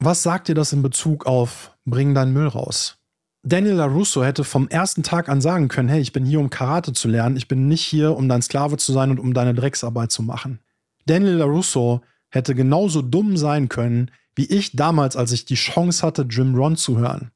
Was 0.00 0.22
sagt 0.22 0.46
dir 0.46 0.54
das 0.54 0.72
in 0.72 0.82
Bezug 0.82 1.26
auf 1.26 1.76
Bring 1.84 2.14
deinen 2.14 2.32
Müll 2.32 2.46
raus? 2.46 2.98
Daniel 3.42 3.74
LaRusso 3.74 4.22
hätte 4.22 4.44
vom 4.44 4.68
ersten 4.68 5.02
Tag 5.02 5.28
an 5.28 5.40
sagen 5.40 5.66
können, 5.66 5.88
hey, 5.88 6.00
ich 6.00 6.12
bin 6.12 6.24
hier, 6.24 6.38
um 6.38 6.50
Karate 6.50 6.92
zu 6.92 7.08
lernen, 7.08 7.36
ich 7.36 7.48
bin 7.48 7.66
nicht 7.66 7.82
hier, 7.82 8.16
um 8.16 8.28
dein 8.28 8.42
Sklave 8.42 8.76
zu 8.76 8.92
sein 8.92 9.10
und 9.10 9.18
um 9.18 9.34
deine 9.34 9.54
Drecksarbeit 9.54 10.12
zu 10.12 10.22
machen. 10.22 10.60
Daniel 11.06 11.36
LaRusso 11.36 12.02
hätte 12.30 12.54
genauso 12.54 13.02
dumm 13.02 13.36
sein 13.36 13.68
können, 13.68 14.12
wie 14.36 14.44
ich 14.44 14.76
damals, 14.76 15.16
als 15.16 15.32
ich 15.32 15.46
die 15.46 15.56
Chance 15.56 16.06
hatte, 16.06 16.26
Jim 16.28 16.54
Ron 16.54 16.76
zu 16.76 16.98
hören. 16.98 17.32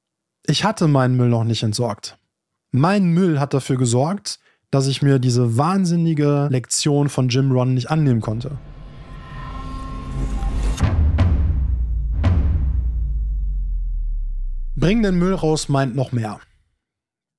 Ich 0.46 0.62
hatte 0.64 0.86
meinen 0.86 1.16
Müll 1.16 1.30
noch 1.30 1.44
nicht 1.44 1.64
entsorgt. 1.64 2.16
Mein 2.70 3.06
Müll 3.06 3.40
hat 3.40 3.54
dafür 3.54 3.76
gesorgt, 3.76 4.38
dass 4.70 4.86
ich 4.86 5.02
mir 5.02 5.18
diese 5.18 5.56
wahnsinnige 5.56 6.48
Lektion 6.50 7.08
von 7.08 7.28
Jim 7.28 7.50
Ron 7.50 7.74
nicht 7.74 7.90
annehmen 7.90 8.20
konnte. 8.20 8.52
Bring 14.82 15.00
den 15.04 15.16
Müll 15.16 15.34
raus 15.34 15.68
meint 15.68 15.94
noch 15.94 16.10
mehr. 16.10 16.40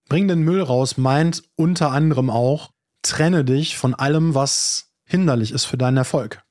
Bring 0.07 0.29
den 0.29 0.43
Müll 0.43 0.61
raus 0.61 0.95
meint 0.95 1.43
unter 1.57 1.91
anderem 1.91 2.29
auch, 2.29 2.71
trenne 3.01 3.43
dich 3.43 3.77
von 3.77 3.93
allem, 3.93 4.33
was 4.33 4.93
hinderlich 5.03 5.51
ist 5.51 5.65
für 5.65 5.77
deinen 5.77 5.97
Erfolg. 5.97 6.41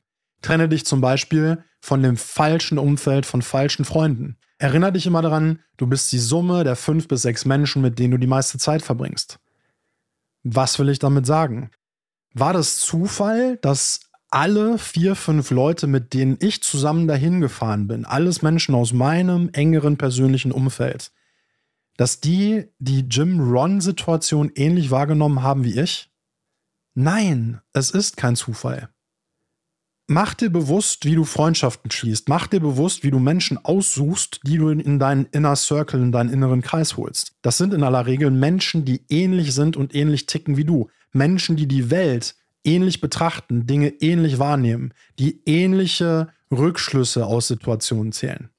Trenne 0.42 0.68
dich 0.68 0.85
zum 0.85 1.00
Beispiel 1.00 1.64
von 1.81 2.02
dem 2.02 2.18
falschen 2.18 2.76
Umfeld, 2.76 3.24
von 3.24 3.40
falschen 3.40 3.87
Freunden. 3.87 4.37
Erinnere 4.59 4.92
dich 4.92 5.07
immer 5.07 5.22
daran, 5.22 5.61
du 5.78 5.87
bist 5.87 6.12
die 6.12 6.18
Summe 6.18 6.62
der 6.62 6.76
fünf 6.76 7.09
bis 7.09 7.22
sechs 7.22 7.46
Menschen, 7.46 7.81
mit 7.81 7.98
denen 7.98 8.11
du 8.11 8.18
die 8.18 8.26
meiste 8.26 8.59
Zeit 8.59 8.83
verbringst. 8.83 9.38
Was 10.42 10.78
will 10.78 10.90
ich 10.90 10.98
damit 10.98 11.24
sagen? 11.24 11.70
War 12.35 12.52
das 12.52 12.76
Zufall, 12.81 13.57
dass 13.62 14.00
alle 14.33 14.79
vier, 14.79 15.14
fünf 15.14 15.51
Leute, 15.51 15.87
mit 15.87 16.14
denen 16.14 16.38
ich 16.40 16.62
zusammen 16.62 17.07
dahin 17.07 17.40
gefahren 17.40 17.87
bin, 17.87 18.05
alles 18.05 18.42
Menschen 18.42 18.75
aus 18.75 18.92
meinem 18.92 19.51
engeren 19.53 19.99
persönlichen 19.99 20.53
Umfeld, 20.53 21.12
dass 21.97 22.21
die 22.21 22.64
die 22.79 23.01
Jim-Ron-Situation 23.01 24.51
ähnlich 24.55 24.90
wahrgenommen 24.90 25.42
haben 25.42 25.64
wie 25.64 25.79
ich? 25.79 26.11
Nein, 26.95 27.61
es 27.73 27.90
ist 27.90 28.16
kein 28.16 28.37
Zufall. 28.37 28.88
Mach 30.09 30.35
dir 30.35 30.51
bewusst, 30.51 31.05
wie 31.05 31.14
du 31.14 31.25
Freundschaften 31.25 31.90
schließt. 31.90 32.29
Mach 32.29 32.47
dir 32.47 32.61
bewusst, 32.61 33.05
wie 33.05 33.11
du 33.11 33.18
Menschen 33.18 33.57
aussuchst, 33.64 34.40
die 34.45 34.59
du 34.59 34.71
in 34.71 34.99
deinen 34.99 35.27
Inner 35.27 35.57
Circle, 35.57 36.03
in 36.03 36.12
deinen 36.12 36.33
inneren 36.33 36.61
Kreis 36.61 36.97
holst. 36.97 37.35
Das 37.40 37.57
sind 37.57 37.73
in 37.73 37.83
aller 37.83 38.05
Regel 38.07 38.31
Menschen, 38.31 38.85
die 38.85 39.05
ähnlich 39.09 39.55
sind 39.55 39.77
und 39.77 39.95
ähnlich 39.95 40.27
ticken 40.27 40.57
wie 40.57 40.64
du. 40.64 40.90
Menschen, 41.12 41.57
die 41.57 41.68
die 41.68 41.90
Welt 41.90 42.35
ähnlich 42.64 43.01
betrachten, 43.01 43.66
Dinge 43.66 43.88
ähnlich 44.01 44.38
wahrnehmen, 44.38 44.92
die 45.18 45.40
ähnliche 45.46 46.29
Rückschlüsse 46.51 47.27
aus 47.27 47.48
Situationen 47.48 48.12
zählen. 48.12 48.51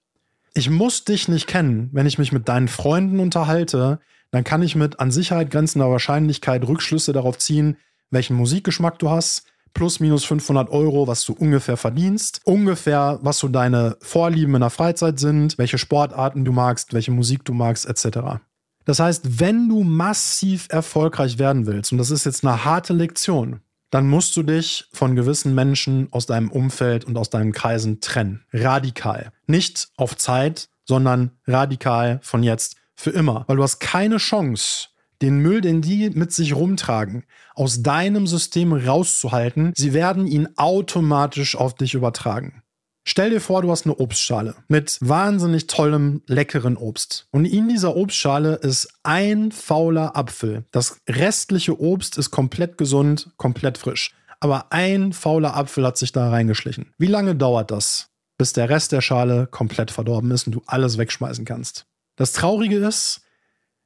Ich 0.54 0.70
muss 0.70 1.04
dich 1.04 1.28
nicht 1.28 1.48
kennen. 1.48 1.90
Wenn 1.94 2.06
ich 2.06 2.18
mich 2.18 2.32
mit 2.32 2.48
deinen 2.48 2.68
Freunden 2.68 3.20
unterhalte, 3.20 4.00
dann 4.32 4.44
kann 4.44 4.62
ich 4.62 4.76
mit 4.76 5.00
an 5.00 5.12
Sicherheit 5.12 5.52
grenzender 5.52 5.90
Wahrscheinlichkeit 5.90 6.68
Rückschlüsse 6.68 7.14
darauf 7.14 7.38
ziehen, 7.38 7.78
welchen 8.10 8.36
Musikgeschmack 8.36 9.00
du 9.00 9.10
hast, 9.10 9.46
plus 9.74 10.00
minus 10.00 10.24
500 10.26 10.70
Euro, 10.70 11.08
was 11.08 11.26
du 11.26 11.34
ungefähr 11.34 11.78
verdienst, 11.78 12.42
ungefähr, 12.44 13.20
was 13.22 13.40
so 13.40 13.48
deine 13.48 13.98
Vorlieben 14.02 14.56
in 14.56 14.62
der 14.62 14.70
Freizeit 14.70 15.20
sind, 15.20 15.58
welche 15.58 15.78
Sportarten 15.78 16.46
du 16.46 16.52
magst, 16.52 16.94
welche 16.94 17.12
Musik 17.12 17.44
du 17.46 17.54
magst, 17.54 17.88
etc. 17.88 18.40
Das 18.86 19.00
heißt, 19.00 19.40
wenn 19.40 19.70
du 19.70 19.84
massiv 19.84 20.68
erfolgreich 20.70 21.40
werden 21.40 21.66
willst, 21.66 21.92
und 21.92 21.98
das 21.98 22.12
ist 22.12 22.26
jetzt 22.26 22.46
eine 22.46 22.64
harte 22.66 22.94
Lektion, 22.94 23.62
dann 23.94 24.10
musst 24.10 24.36
du 24.36 24.42
dich 24.42 24.86
von 24.92 25.16
gewissen 25.16 25.54
Menschen 25.54 26.08
aus 26.10 26.26
deinem 26.26 26.50
Umfeld 26.50 27.06
und 27.06 27.16
aus 27.16 27.30
deinen 27.30 27.52
Kreisen 27.52 28.02
trennen. 28.02 28.44
Radikal. 28.52 29.32
Nicht 29.46 29.90
auf 29.98 30.18
Zeit, 30.18 30.70
sondern 30.84 31.30
radikal 31.46 32.20
von 32.24 32.42
jetzt 32.42 32.78
für 32.96 33.12
immer. 33.12 33.44
Weil 33.46 33.58
du 33.58 33.62
hast 33.62 33.80
keine 33.80 34.18
Chance, 34.18 34.88
den 35.22 35.38
Müll, 35.38 35.62
den 35.62 35.84
die 35.84 36.10
mit 36.10 36.32
sich 36.32 36.56
rumtragen, 36.56 37.24
aus 37.54 37.84
deinem 37.84 38.26
System 38.26 38.74
rauszuhalten. 38.74 39.74
Sie 39.76 39.94
werden 39.94 40.26
ihn 40.26 40.50
automatisch 40.56 41.56
auf 41.56 41.76
dich 41.76 41.94
übertragen. 41.94 42.63
Stell 43.06 43.32
dir 43.32 43.42
vor, 43.42 43.62
du 43.62 43.72
hast 43.72 43.86
eine 43.86 43.96
Obstschale 43.96 44.56
mit 44.68 44.98
wahnsinnig 45.02 45.68
tollem, 45.68 46.22
leckeren 46.28 46.78
Obst. 46.78 47.28
Und 47.32 47.46
in 47.46 47.68
dieser 47.68 47.96
Obstschale 47.96 48.56
ist 48.56 48.88
ein 49.04 49.52
fauler 49.52 50.16
Apfel. 50.16 50.64
Das 50.72 50.98
restliche 51.10 51.80
Obst 51.80 52.18
ist 52.18 52.32
komplett 52.32 52.78
gesund, 52.78 53.32
komplett 53.38 53.78
frisch. 53.78 54.14
Aber 54.40 54.72
ein 54.72 55.12
fauler 55.12 55.56
Apfel 55.56 55.86
hat 55.86 55.98
sich 55.98 56.12
da 56.12 56.30
reingeschlichen. 56.30 56.94
Wie 56.98 57.08
lange 57.08 57.36
dauert 57.36 57.72
das, 57.72 58.10
bis 58.38 58.54
der 58.54 58.70
Rest 58.70 58.92
der 58.92 59.02
Schale 59.02 59.48
komplett 59.48 59.92
verdorben 59.92 60.32
ist 60.32 60.48
und 60.48 60.54
du 60.54 60.62
alles 60.66 60.98
wegschmeißen 60.98 61.46
kannst? 61.46 61.86
Das 62.16 62.32
Traurige 62.32 62.78
ist, 62.78 63.24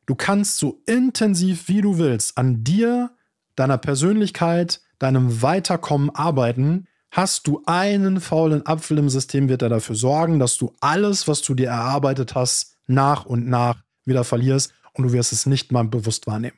Du 0.07 0.15
kannst 0.15 0.57
so 0.57 0.81
intensiv 0.85 1.67
wie 1.67 1.81
du 1.81 1.97
willst 1.97 2.37
an 2.37 2.63
dir, 2.63 3.11
deiner 3.55 3.77
Persönlichkeit, 3.77 4.81
deinem 4.99 5.41
Weiterkommen 5.41 6.09
arbeiten. 6.09 6.87
Hast 7.11 7.47
du 7.47 7.63
einen 7.65 8.19
faulen 8.19 8.65
Apfel 8.65 8.97
im 8.97 9.09
System, 9.09 9.49
wird 9.49 9.61
er 9.61 9.69
dafür 9.69 9.95
sorgen, 9.95 10.39
dass 10.39 10.57
du 10.57 10.73
alles, 10.81 11.27
was 11.27 11.41
du 11.41 11.55
dir 11.55 11.69
erarbeitet 11.69 12.35
hast, 12.35 12.75
nach 12.85 13.25
und 13.25 13.47
nach 13.47 13.77
wieder 14.05 14.23
verlierst 14.23 14.73
und 14.93 15.05
du 15.05 15.13
wirst 15.13 15.31
es 15.31 15.45
nicht 15.45 15.71
mal 15.71 15.83
bewusst 15.83 16.27
wahrnehmen. 16.27 16.57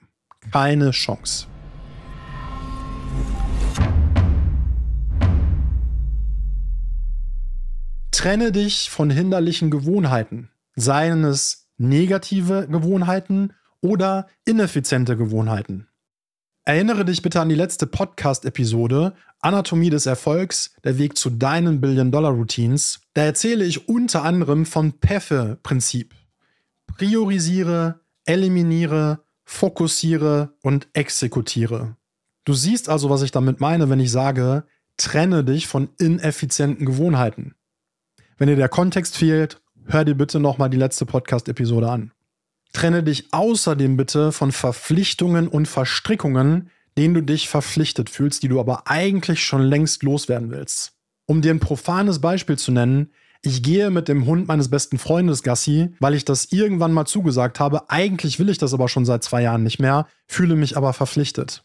Keine 0.51 0.91
Chance. 0.91 1.47
Trenne 8.11 8.51
dich 8.51 8.89
von 8.89 9.09
hinderlichen 9.09 9.71
Gewohnheiten, 9.71 10.49
seien 10.75 11.23
es 11.23 11.69
negative 11.77 12.67
Gewohnheiten 12.67 13.53
oder 13.81 14.27
ineffiziente 14.45 15.15
Gewohnheiten. 15.15 15.87
Erinnere 16.65 17.05
dich 17.05 17.21
bitte 17.21 17.39
an 17.39 17.49
die 17.49 17.55
letzte 17.55 17.87
Podcast-Episode 17.87 19.13
Anatomie 19.41 19.89
des 19.89 20.05
Erfolgs, 20.05 20.73
der 20.83 20.97
Weg 20.97 21.17
zu 21.17 21.29
deinen 21.29 21.81
Billion-Dollar-Routines. 21.81 23.01
Da 23.13 23.23
erzähle 23.23 23.65
ich 23.65 23.87
unter 23.87 24.23
anderem 24.23 24.65
vom 24.65 24.93
PEFE-Prinzip. 24.93 26.13
Priorisiere, 26.87 28.01
eliminiere, 28.25 29.23
fokussiere 29.45 30.53
und 30.61 30.87
exekutiere. 30.93 31.95
Du 32.45 32.53
siehst 32.53 32.89
also, 32.89 33.09
was 33.09 33.21
ich 33.21 33.31
damit 33.31 33.59
meine, 33.59 33.89
wenn 33.89 33.99
ich 33.99 34.11
sage, 34.11 34.63
trenne 34.97 35.43
dich 35.43 35.67
von 35.67 35.89
ineffizienten 35.97 36.85
Gewohnheiten. 36.85 37.55
Wenn 38.37 38.47
dir 38.47 38.55
der 38.55 38.69
Kontext 38.69 39.17
fehlt 39.17 39.61
hör 39.89 40.05
dir 40.05 40.15
bitte 40.15 40.39
nochmal 40.39 40.69
die 40.69 40.77
letzte 40.77 41.05
Podcast-Episode 41.05 41.89
an. 41.89 42.11
Trenne 42.73 43.03
dich 43.03 43.33
außerdem 43.33 43.97
bitte 43.97 44.31
von 44.31 44.51
Verpflichtungen 44.51 45.47
und 45.47 45.67
Verstrickungen, 45.67 46.69
denen 46.97 47.13
du 47.13 47.21
dich 47.21 47.49
verpflichtet 47.49 48.09
fühlst, 48.09 48.43
die 48.43 48.47
du 48.47 48.59
aber 48.59 48.87
eigentlich 48.87 49.43
schon 49.43 49.61
längst 49.61 50.03
loswerden 50.03 50.51
willst. 50.51 50.93
Um 51.25 51.41
dir 51.41 51.53
ein 51.53 51.59
profanes 51.59 52.19
Beispiel 52.19 52.57
zu 52.57 52.71
nennen, 52.71 53.11
ich 53.41 53.63
gehe 53.63 53.89
mit 53.89 54.09
dem 54.09 54.25
Hund 54.25 54.47
meines 54.47 54.69
besten 54.69 54.97
Freundes 54.97 55.43
Gassi, 55.43 55.93
weil 55.99 56.13
ich 56.13 56.25
das 56.25 56.51
irgendwann 56.51 56.91
mal 56.91 57.05
zugesagt 57.05 57.59
habe. 57.59 57.89
Eigentlich 57.89 58.37
will 58.37 58.49
ich 58.49 58.57
das 58.57 58.73
aber 58.73 58.89
schon 58.89 59.05
seit 59.05 59.23
zwei 59.23 59.41
Jahren 59.41 59.63
nicht 59.63 59.79
mehr, 59.79 60.07
fühle 60.27 60.55
mich 60.55 60.75
aber 60.75 60.91
verpflichtet. 60.91 61.63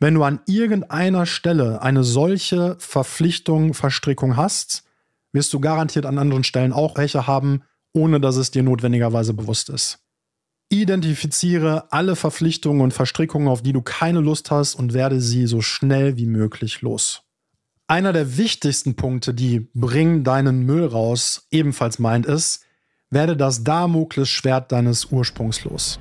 Wenn 0.00 0.14
du 0.14 0.22
an 0.22 0.40
irgendeiner 0.46 1.24
Stelle 1.24 1.80
eine 1.82 2.04
solche 2.04 2.76
Verpflichtung, 2.78 3.72
Verstrickung 3.72 4.36
hast, 4.36 4.84
wirst 5.32 5.52
du 5.52 5.60
garantiert 5.60 6.06
an 6.06 6.18
anderen 6.18 6.44
Stellen 6.44 6.72
auch 6.72 6.96
welche 6.96 7.26
haben, 7.26 7.62
ohne 7.92 8.20
dass 8.20 8.36
es 8.36 8.50
dir 8.50 8.62
notwendigerweise 8.62 9.32
bewusst 9.32 9.70
ist. 9.70 10.00
Identifiziere 10.70 11.90
alle 11.92 12.14
Verpflichtungen 12.14 12.82
und 12.82 12.92
Verstrickungen, 12.92 13.48
auf 13.48 13.62
die 13.62 13.72
du 13.72 13.80
keine 13.80 14.20
Lust 14.20 14.50
hast 14.50 14.74
und 14.74 14.92
werde 14.92 15.18
sie 15.20 15.46
so 15.46 15.62
schnell 15.62 16.18
wie 16.18 16.26
möglich 16.26 16.82
los. 16.82 17.22
Einer 17.86 18.12
der 18.12 18.36
wichtigsten 18.36 18.94
Punkte, 18.94 19.32
die 19.32 19.70
Bring 19.72 20.24
deinen 20.24 20.66
Müll 20.66 20.84
raus 20.84 21.46
ebenfalls 21.50 21.98
meint, 21.98 22.26
ist, 22.26 22.66
werde 23.08 23.34
das 23.34 23.64
Damoklesschwert 23.64 24.70
deines 24.70 25.06
Ursprungs 25.06 25.64
los. 25.64 25.98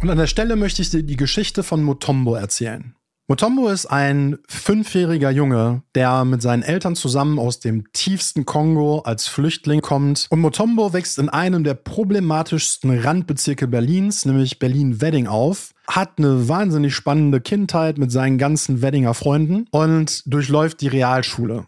Und 0.00 0.08
an 0.08 0.16
der 0.16 0.26
Stelle 0.26 0.56
möchte 0.56 0.80
ich 0.80 0.88
dir 0.88 1.02
die 1.02 1.16
Geschichte 1.16 1.62
von 1.62 1.82
Motombo 1.82 2.34
erzählen. 2.34 2.94
Mutombo 3.26 3.68
ist 3.68 3.86
ein 3.86 4.36
fünfjähriger 4.48 5.30
Junge, 5.30 5.82
der 5.94 6.26
mit 6.26 6.42
seinen 6.42 6.62
Eltern 6.62 6.94
zusammen 6.94 7.38
aus 7.38 7.58
dem 7.58 7.90
tiefsten 7.94 8.44
Kongo 8.44 8.98
als 8.98 9.28
Flüchtling 9.28 9.80
kommt. 9.80 10.26
Und 10.28 10.40
Mutombo 10.40 10.92
wächst 10.92 11.18
in 11.18 11.30
einem 11.30 11.64
der 11.64 11.72
problematischsten 11.72 12.98
Randbezirke 12.98 13.66
Berlins, 13.66 14.26
nämlich 14.26 14.58
Berlin-Wedding 14.58 15.26
auf, 15.26 15.70
hat 15.88 16.18
eine 16.18 16.50
wahnsinnig 16.50 16.94
spannende 16.94 17.40
Kindheit 17.40 17.96
mit 17.96 18.12
seinen 18.12 18.36
ganzen 18.36 18.82
Weddinger 18.82 19.14
Freunden 19.14 19.68
und 19.70 20.22
durchläuft 20.26 20.82
die 20.82 20.88
Realschule. 20.88 21.66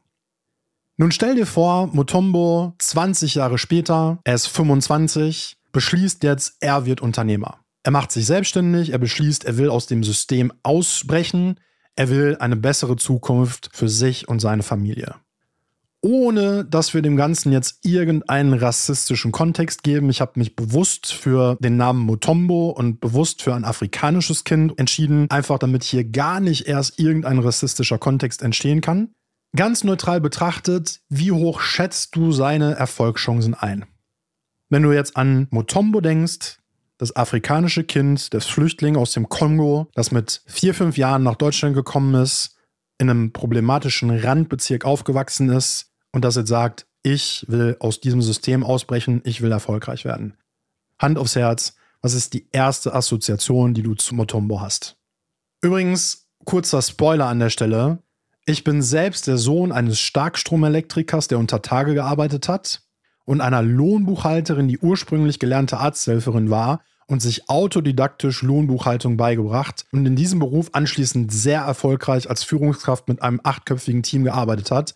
Nun 0.99 1.11
stell 1.11 1.37
dir 1.37 1.47
vor, 1.47 1.87
Mutombo 1.87 2.75
20 2.81 3.35
Jahre 3.35 3.57
später, 3.57 4.19
er 4.25 4.35
ist 4.35 4.49
25, 4.49 5.57
beschließt 5.73 6.23
jetzt, 6.23 6.59
er 6.61 6.85
wird 6.85 7.01
Unternehmer. 7.01 7.61
Er 7.87 7.93
macht 7.93 8.11
sich 8.11 8.27
selbstständig, 8.27 8.91
er 8.91 8.99
beschließt, 8.99 9.45
er 9.45 9.59
will 9.59 9.71
aus 9.71 9.87
dem 9.87 10.03
System 10.03 10.53
ausbrechen, 10.65 11.61
er 11.95 12.11
will 12.11 12.37
eine 12.41 12.57
bessere 12.57 12.97
Zukunft 12.97 13.71
für 13.73 13.89
sich 13.89 14.27
und 14.27 14.41
seine 14.41 14.65
Familie. 14.65 15.15
Ohne 16.01 16.65
dass 16.65 16.95
wir 16.95 17.03
dem 17.03 17.15
Ganzen 17.15 17.53
jetzt 17.53 17.87
irgendeinen 17.87 18.55
rassistischen 18.55 19.31
Kontext 19.31 19.85
geben. 19.85 20.11
Ich 20.11 20.21
habe 20.21 20.33
mich 20.35 20.57
bewusst 20.57 21.13
für 21.13 21.57
den 21.61 21.77
Namen 21.77 22.01
Motombo 22.01 22.71
und 22.71 22.99
bewusst 22.99 23.43
für 23.43 23.55
ein 23.55 23.65
afrikanisches 23.65 24.43
Kind 24.43 24.77
entschieden, 24.81 25.31
einfach 25.31 25.61
damit 25.61 25.85
hier 25.85 26.03
gar 26.03 26.41
nicht 26.41 26.67
erst 26.67 26.99
irgendein 26.99 27.39
rassistischer 27.39 27.99
Kontext 27.99 28.43
entstehen 28.43 28.81
kann. 28.81 29.15
Ganz 29.55 29.85
neutral 29.85 30.21
betrachtet, 30.21 31.03
wie 31.09 31.31
hoch 31.31 31.61
schätzt 31.61 32.17
du 32.17 32.33
seine 32.33 32.75
Erfolgschancen 32.75 33.55
ein? 33.55 33.85
Wenn 34.71 34.83
du 34.83 34.91
jetzt 34.91 35.17
an 35.17 35.47
Motombo 35.51 36.01
denkst, 36.01 36.59
das 36.99 37.15
afrikanische 37.15 37.85
Kind, 37.85 38.33
das 38.33 38.47
Flüchtling 38.47 38.97
aus 38.97 39.13
dem 39.13 39.29
Kongo, 39.29 39.89
das 39.95 40.11
mit 40.11 40.43
vier, 40.47 40.75
fünf 40.75 40.97
Jahren 40.97 41.23
nach 41.23 41.37
Deutschland 41.37 41.75
gekommen 41.75 42.15
ist, 42.15 42.57
in 42.99 43.11
einem 43.11 43.33
problematischen 43.33 44.11
Randbezirk 44.11 44.85
aufgewachsen 44.85 45.51
ist 45.51 45.93
und 46.13 46.25
das 46.25 46.37
jetzt 46.37 46.49
sagt, 46.49 46.87
ich 47.03 47.45
will 47.49 47.77
aus 47.79 48.01
diesem 48.01 48.23
System 48.23 48.65
ausbrechen, 48.65 49.21
ich 49.25 49.43
will 49.43 49.53
erfolgreich 49.53 50.05
werden. 50.05 50.37
Hand 50.99 51.19
aufs 51.19 51.37
Herz, 51.37 51.77
was 52.01 52.15
ist 52.15 52.33
die 52.33 52.49
erste 52.53 52.95
Assoziation, 52.95 53.75
die 53.75 53.83
du 53.83 53.95
zu 53.95 54.15
Motombo 54.15 54.61
hast? 54.61 54.97
Übrigens, 55.61 56.29
kurzer 56.45 56.81
Spoiler 56.81 57.27
an 57.27 57.39
der 57.39 57.51
Stelle. 57.51 57.99
Ich 58.47 58.65
bin 58.65 58.81
selbst 58.81 59.27
der 59.27 59.37
Sohn 59.37 59.73
eines 59.73 60.01
Starkstromelektrikers, 60.01 61.29
der 61.29 61.39
unter 61.39 61.63
Tage 61.63 61.95
gearbeitet 61.95 62.49
hat 62.49 62.86
und 63.27 63.43
einer 63.43 63.63
Lohnbuchhalterin, 63.63 64.69
die 64.69 64.79
ursprünglich 64.79 65.39
gelernte 65.39 65.77
Arzthelferin 65.77 66.49
war 66.49 66.81
und 67.07 67.21
sich 67.21 67.51
autodidaktisch 67.51 68.43
Lohnbuchhaltung 68.43 69.19
beigebracht 69.19 69.85
und 69.93 70.07
in 70.07 70.17
diesem 70.17 70.39
Beruf 70.39 70.71
anschließend 70.73 71.31
sehr 71.31 71.61
erfolgreich 71.61 72.31
als 72.31 72.43
Führungskraft 72.43 73.09
mit 73.09 73.21
einem 73.21 73.41
achtköpfigen 73.45 74.03
Team 74.03 74.25
gearbeitet 74.25 74.71
hat. 74.71 74.95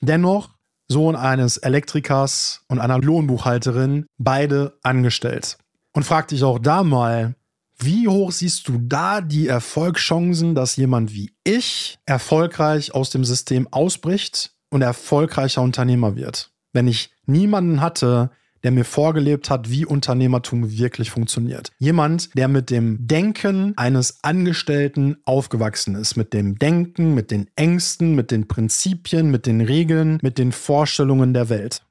Dennoch 0.00 0.54
Sohn 0.88 1.16
eines 1.16 1.56
Elektrikers 1.56 2.62
und 2.68 2.78
einer 2.78 2.98
Lohnbuchhalterin, 2.98 4.06
beide 4.18 4.78
angestellt. 4.82 5.58
Und 5.92 6.04
frag 6.04 6.28
dich 6.28 6.42
auch 6.44 6.58
da 6.58 6.82
mal, 6.82 7.36
wie 7.78 8.06
hoch 8.06 8.30
siehst 8.30 8.68
du 8.68 8.78
da 8.78 9.20
die 9.20 9.48
Erfolgschancen, 9.48 10.54
dass 10.54 10.76
jemand 10.76 11.12
wie 11.12 11.34
ich 11.42 11.98
erfolgreich 12.06 12.94
aus 12.94 13.10
dem 13.10 13.24
System 13.24 13.66
ausbricht 13.72 14.52
und 14.70 14.82
erfolgreicher 14.82 15.62
Unternehmer 15.62 16.16
wird? 16.16 16.53
Wenn 16.74 16.86
ich 16.86 17.10
niemanden 17.24 17.80
hatte, 17.80 18.30
der 18.64 18.72
mir 18.72 18.84
vorgelebt 18.84 19.50
hat, 19.50 19.70
wie 19.70 19.84
Unternehmertum 19.84 20.70
wirklich 20.70 21.10
funktioniert. 21.10 21.70
Jemand, 21.78 22.36
der 22.36 22.48
mit 22.48 22.70
dem 22.70 23.06
Denken 23.06 23.74
eines 23.76 24.24
Angestellten 24.24 25.18
aufgewachsen 25.26 25.94
ist, 25.94 26.16
mit 26.16 26.32
dem 26.32 26.58
Denken, 26.58 27.14
mit 27.14 27.30
den 27.30 27.48
Ängsten, 27.56 28.14
mit 28.14 28.30
den 28.30 28.48
Prinzipien, 28.48 29.30
mit 29.30 29.46
den 29.46 29.60
Regeln, 29.60 30.18
mit 30.22 30.38
den 30.38 30.50
Vorstellungen 30.50 31.34
der 31.34 31.50
Welt. 31.50 31.82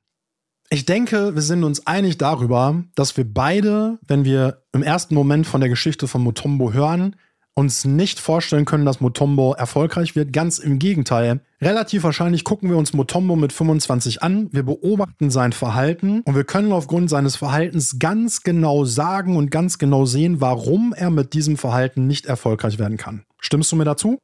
Ich 0.69 0.85
denke, 0.85 1.35
wir 1.35 1.43
sind 1.43 1.63
uns 1.63 1.85
einig 1.85 2.17
darüber, 2.17 2.83
dass 2.95 3.15
wir 3.15 3.31
beide, 3.31 3.99
wenn 4.07 4.25
wir 4.25 4.63
im 4.73 4.81
ersten 4.81 5.13
Moment 5.13 5.45
von 5.45 5.61
der 5.61 5.69
Geschichte 5.69 6.07
von 6.07 6.23
Mutombo 6.23 6.73
hören, 6.73 7.15
uns 7.55 7.85
nicht 7.85 8.19
vorstellen 8.19 8.65
können, 8.65 8.85
dass 8.85 9.01
Motombo 9.01 9.53
erfolgreich 9.53 10.15
wird. 10.15 10.33
Ganz 10.33 10.59
im 10.59 10.79
Gegenteil. 10.79 11.41
Relativ 11.61 12.03
wahrscheinlich 12.03 12.43
gucken 12.43 12.69
wir 12.69 12.77
uns 12.77 12.93
Motombo 12.93 13.35
mit 13.35 13.53
25 13.53 14.21
an, 14.21 14.49
wir 14.51 14.63
beobachten 14.63 15.29
sein 15.29 15.53
Verhalten 15.53 16.21
und 16.21 16.35
wir 16.35 16.43
können 16.43 16.71
aufgrund 16.71 17.09
seines 17.09 17.35
Verhaltens 17.35 17.99
ganz 17.99 18.41
genau 18.43 18.83
sagen 18.85 19.37
und 19.37 19.51
ganz 19.51 19.77
genau 19.77 20.05
sehen, 20.05 20.41
warum 20.41 20.93
er 20.93 21.09
mit 21.09 21.33
diesem 21.33 21.57
Verhalten 21.57 22.07
nicht 22.07 22.25
erfolgreich 22.25 22.79
werden 22.79 22.97
kann. 22.97 23.23
Stimmst 23.39 23.71
du 23.71 23.75
mir 23.75 23.85
dazu? 23.85 24.17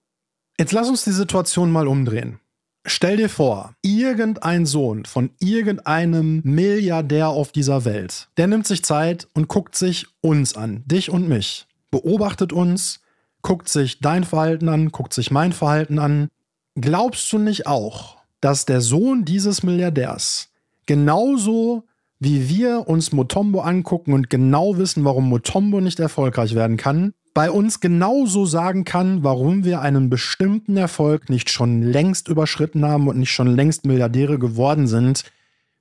Jetzt 0.59 0.73
lass 0.73 0.89
uns 0.89 1.05
die 1.05 1.11
Situation 1.11 1.71
mal 1.71 1.87
umdrehen. 1.87 2.39
Stell 2.85 3.17
dir 3.17 3.29
vor, 3.29 3.73
irgendein 3.81 4.65
Sohn 4.65 5.05
von 5.05 5.31
irgendeinem 5.39 6.41
Milliardär 6.43 7.29
auf 7.29 7.51
dieser 7.51 7.85
Welt, 7.85 8.29
der 8.37 8.47
nimmt 8.47 8.65
sich 8.65 8.83
Zeit 8.83 9.27
und 9.33 9.47
guckt 9.47 9.75
sich 9.75 10.07
uns 10.21 10.55
an, 10.55 10.83
dich 10.85 11.09
und 11.09 11.29
mich, 11.29 11.67
beobachtet 11.91 12.51
uns, 12.51 13.01
guckt 13.41 13.69
sich 13.69 13.99
dein 13.99 14.23
Verhalten 14.23 14.69
an, 14.69 14.91
guckt 14.91 15.13
sich 15.13 15.31
mein 15.31 15.53
Verhalten 15.53 15.99
an. 15.99 16.29
Glaubst 16.75 17.31
du 17.33 17.37
nicht 17.37 17.67
auch, 17.67 18.17
dass 18.41 18.65
der 18.65 18.81
Sohn 18.81 19.25
dieses 19.25 19.63
Milliardärs 19.63 20.49
genauso 20.85 21.83
wie 22.19 22.49
wir 22.49 22.87
uns 22.87 23.13
Motombo 23.13 23.61
angucken 23.61 24.13
und 24.13 24.29
genau 24.29 24.77
wissen, 24.77 25.05
warum 25.05 25.29
Motombo 25.29 25.79
nicht 25.79 25.99
erfolgreich 25.99 26.53
werden 26.53 26.75
kann, 26.75 27.13
bei 27.33 27.49
uns 27.49 27.79
genauso 27.79 28.45
sagen 28.45 28.83
kann, 28.83 29.23
warum 29.23 29.63
wir 29.63 29.81
einen 29.81 30.09
bestimmten 30.09 30.75
Erfolg 30.75 31.29
nicht 31.29 31.49
schon 31.49 31.81
längst 31.81 32.27
überschritten 32.27 32.85
haben 32.85 33.07
und 33.07 33.19
nicht 33.19 33.31
schon 33.31 33.55
längst 33.55 33.85
Milliardäre 33.85 34.39
geworden 34.39 34.87
sind, 34.87 35.23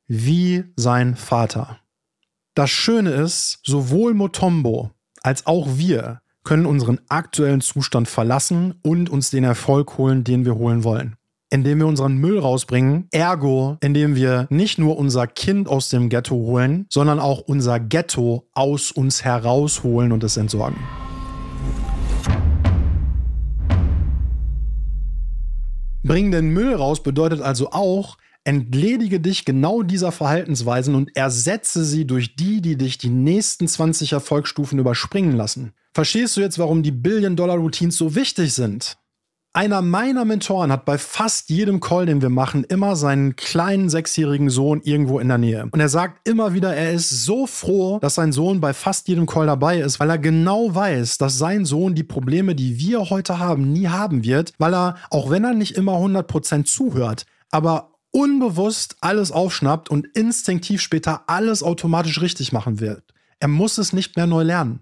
wie 0.07 0.64
sein 0.77 1.16
Vater. 1.16 1.79
Das 2.55 2.71
Schöne 2.71 3.11
ist, 3.11 3.61
sowohl 3.64 4.14
Motombo 4.14 4.90
als 5.23 5.47
auch 5.47 5.66
wir 5.79 6.21
können 6.49 6.65
unseren 6.65 6.99
aktuellen 7.11 7.61
Zustand 7.61 8.09
verlassen 8.09 8.77
und 8.83 9.11
uns 9.11 9.29
den 9.29 9.45
Erfolg 9.45 9.99
holen, 9.99 10.25
den 10.25 10.47
wir 10.47 10.55
holen 10.55 10.83
wollen. 10.83 11.15
Indem 11.51 11.81
wir 11.81 11.87
unseren 11.87 12.17
Müll 12.17 12.39
rausbringen, 12.39 13.07
ergo, 13.11 13.77
indem 13.83 14.17
wir 14.17 14.47
nicht 14.49 14.79
nur 14.79 14.97
unser 14.97 15.27
Kind 15.27 15.69
aus 15.69 15.91
dem 15.91 16.09
Ghetto 16.09 16.37
holen, 16.37 16.87
sondern 16.89 17.21
auch 17.21 17.41
unser 17.41 17.79
Ghetto 17.79 18.49
aus 18.55 18.91
uns 18.91 19.25
herausholen 19.25 20.11
und 20.11 20.25
es 20.25 20.39
entsorgen. 20.39 20.79
Bring 26.03 26.31
den 26.31 26.49
Müll 26.49 26.73
raus 26.73 27.03
bedeutet 27.03 27.43
also 27.43 27.73
auch, 27.73 28.17
entledige 28.49 29.21
dich 29.21 29.45
genau 29.45 29.83
dieser 29.83 30.11
Verhaltensweisen 30.11 30.95
und 30.95 31.15
ersetze 31.15 31.85
sie 31.85 32.07
durch 32.07 32.35
die, 32.35 32.63
die 32.63 32.79
dich 32.79 32.97
die 32.97 33.11
nächsten 33.11 33.69
20 33.69 34.15
Erfolgsstufen 34.15 34.79
überspringen 34.79 35.33
lassen. 35.37 35.75
Verstehst 35.93 36.35
du 36.35 36.41
jetzt, 36.41 36.59
warum 36.59 36.83
die 36.83 36.91
Billion-Dollar-Routines 36.91 37.99
so 37.99 38.15
wichtig 38.15 38.55
sind? 38.55 38.97
Einer 39.53 39.83
meiner 39.83 40.25
Mentoren 40.25 40.73
hat 40.73 40.87
bei 40.87 40.97
fast 40.97 41.51
jedem 41.51 41.81
Call, 41.81 42.07
den 42.07 42.23
wir 42.23 42.31
machen, 42.31 42.65
immer 42.65 42.97
seinen 42.97 43.37
kleinen 43.37 43.91
sechsjährigen 43.91 44.49
Sohn 44.49 44.81
irgendwo 44.83 45.19
in 45.19 45.29
der 45.29 45.37
Nähe. 45.37 45.69
Und 45.71 45.81
er 45.81 45.91
sagt 45.91 46.27
immer 46.27 46.55
wieder, 46.55 46.75
er 46.75 46.93
ist 46.93 47.11
so 47.11 47.47
froh, 47.47 47.99
dass 47.99 48.15
sein 48.15 48.33
Sohn 48.33 48.63
bei 48.63 48.73
fast 48.73 49.09
jedem 49.09 49.27
Call 49.27 49.47
dabei 49.47 49.81
ist, 49.81 50.01
weil 50.01 50.09
er 50.09 50.19
genau 50.19 50.75
weiß, 50.75 51.19
dass 51.19 51.37
sein 51.37 51.67
Sohn 51.67 51.95
die 51.95 52.03
Probleme, 52.03 52.55
die 52.55 52.79
wir 52.79 53.11
heute 53.11 53.41
haben, 53.41 53.73
nie 53.73 53.89
haben 53.89 54.25
wird, 54.25 54.55
weil 54.57 54.75
er, 54.75 54.97
auch 55.11 55.29
wenn 55.29 55.45
er 55.45 55.53
nicht 55.53 55.77
immer 55.77 55.99
100% 55.99 56.65
zuhört, 56.65 57.27
aber 57.51 57.98
unbewusst 58.11 58.97
alles 59.01 59.33
aufschnappt 59.33 59.90
und 59.90 60.07
instinktiv 60.14 60.81
später 60.81 61.25
alles 61.29 61.62
automatisch 61.62 62.21
richtig 62.21 62.53
machen 62.53 62.81
wird. 62.81 63.14
Er 63.40 63.49
muss 63.49 63.79
es 63.79 63.92
nicht 63.92 64.16
mehr 64.16 64.27
neu 64.27 64.42
lernen. 64.42 64.81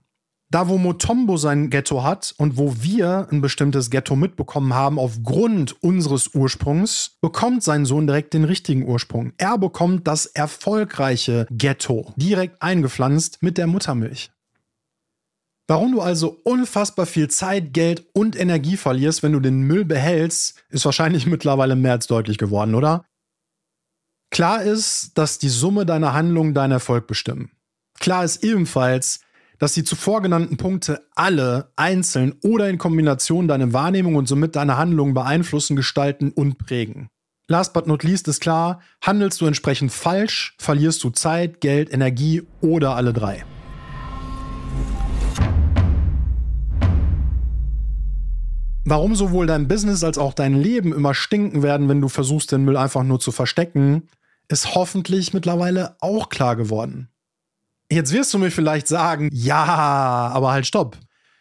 Da, 0.48 0.68
wo 0.68 0.78
Motombo 0.78 1.36
sein 1.36 1.70
Ghetto 1.70 2.04
hat 2.04 2.32
und 2.38 2.56
wo 2.56 2.76
wir 2.80 3.26
ein 3.32 3.40
bestimmtes 3.40 3.90
Ghetto 3.90 4.14
mitbekommen 4.14 4.74
haben 4.74 4.98
aufgrund 4.98 5.82
unseres 5.82 6.34
Ursprungs, 6.34 7.18
bekommt 7.20 7.64
sein 7.64 7.84
Sohn 7.84 8.06
direkt 8.06 8.32
den 8.32 8.44
richtigen 8.44 8.86
Ursprung. 8.86 9.32
Er 9.38 9.58
bekommt 9.58 10.06
das 10.06 10.26
erfolgreiche 10.26 11.48
Ghetto 11.50 12.12
direkt 12.14 12.62
eingepflanzt 12.62 13.42
mit 13.42 13.58
der 13.58 13.66
Muttermilch. 13.66 14.30
Warum 15.68 15.90
du 15.90 16.00
also 16.00 16.40
unfassbar 16.44 17.06
viel 17.06 17.26
Zeit, 17.28 17.72
Geld 17.72 18.06
und 18.12 18.38
Energie 18.38 18.76
verlierst, 18.76 19.24
wenn 19.24 19.32
du 19.32 19.40
den 19.40 19.62
Müll 19.62 19.84
behältst, 19.84 20.62
ist 20.68 20.84
wahrscheinlich 20.84 21.26
mittlerweile 21.26 21.74
mehr 21.74 21.92
als 21.92 22.06
deutlich 22.06 22.38
geworden, 22.38 22.76
oder? 22.76 23.04
Klar 24.30 24.62
ist, 24.62 25.16
dass 25.16 25.38
die 25.38 25.48
Summe 25.48 25.86
deiner 25.86 26.12
Handlungen 26.12 26.54
deinen 26.54 26.72
Erfolg 26.72 27.06
bestimmen. 27.06 27.50
Klar 27.98 28.24
ist 28.24 28.44
ebenfalls, 28.44 29.20
dass 29.58 29.72
die 29.72 29.84
zuvor 29.84 30.20
genannten 30.20 30.56
Punkte 30.56 31.06
alle 31.14 31.72
einzeln 31.76 32.34
oder 32.42 32.68
in 32.68 32.78
Kombination 32.78 33.48
deine 33.48 33.72
Wahrnehmung 33.72 34.16
und 34.16 34.28
somit 34.28 34.56
deine 34.56 34.76
Handlungen 34.76 35.14
beeinflussen, 35.14 35.76
gestalten 35.76 36.30
und 36.30 36.58
prägen. 36.58 37.08
Last 37.48 37.72
but 37.72 37.86
not 37.86 38.02
least 38.02 38.28
ist 38.28 38.40
klar, 38.40 38.80
handelst 39.00 39.40
du 39.40 39.46
entsprechend 39.46 39.92
falsch, 39.92 40.56
verlierst 40.58 41.02
du 41.04 41.10
Zeit, 41.10 41.60
Geld, 41.60 41.92
Energie 41.92 42.42
oder 42.60 42.96
alle 42.96 43.12
drei. 43.12 43.44
Warum 48.88 49.16
sowohl 49.16 49.48
dein 49.48 49.66
Business 49.66 50.04
als 50.04 50.16
auch 50.16 50.32
dein 50.32 50.54
Leben 50.54 50.94
immer 50.94 51.12
stinken 51.12 51.64
werden, 51.64 51.88
wenn 51.88 52.00
du 52.00 52.08
versuchst, 52.08 52.52
den 52.52 52.64
Müll 52.64 52.76
einfach 52.76 53.02
nur 53.02 53.18
zu 53.18 53.32
verstecken, 53.32 54.08
ist 54.46 54.76
hoffentlich 54.76 55.34
mittlerweile 55.34 55.96
auch 55.98 56.28
klar 56.28 56.54
geworden. 56.54 57.08
Jetzt 57.90 58.12
wirst 58.12 58.32
du 58.32 58.38
mir 58.38 58.52
vielleicht 58.52 58.86
sagen, 58.86 59.28
ja, 59.32 59.64
aber 59.64 60.52
halt 60.52 60.68
stopp. 60.68 60.98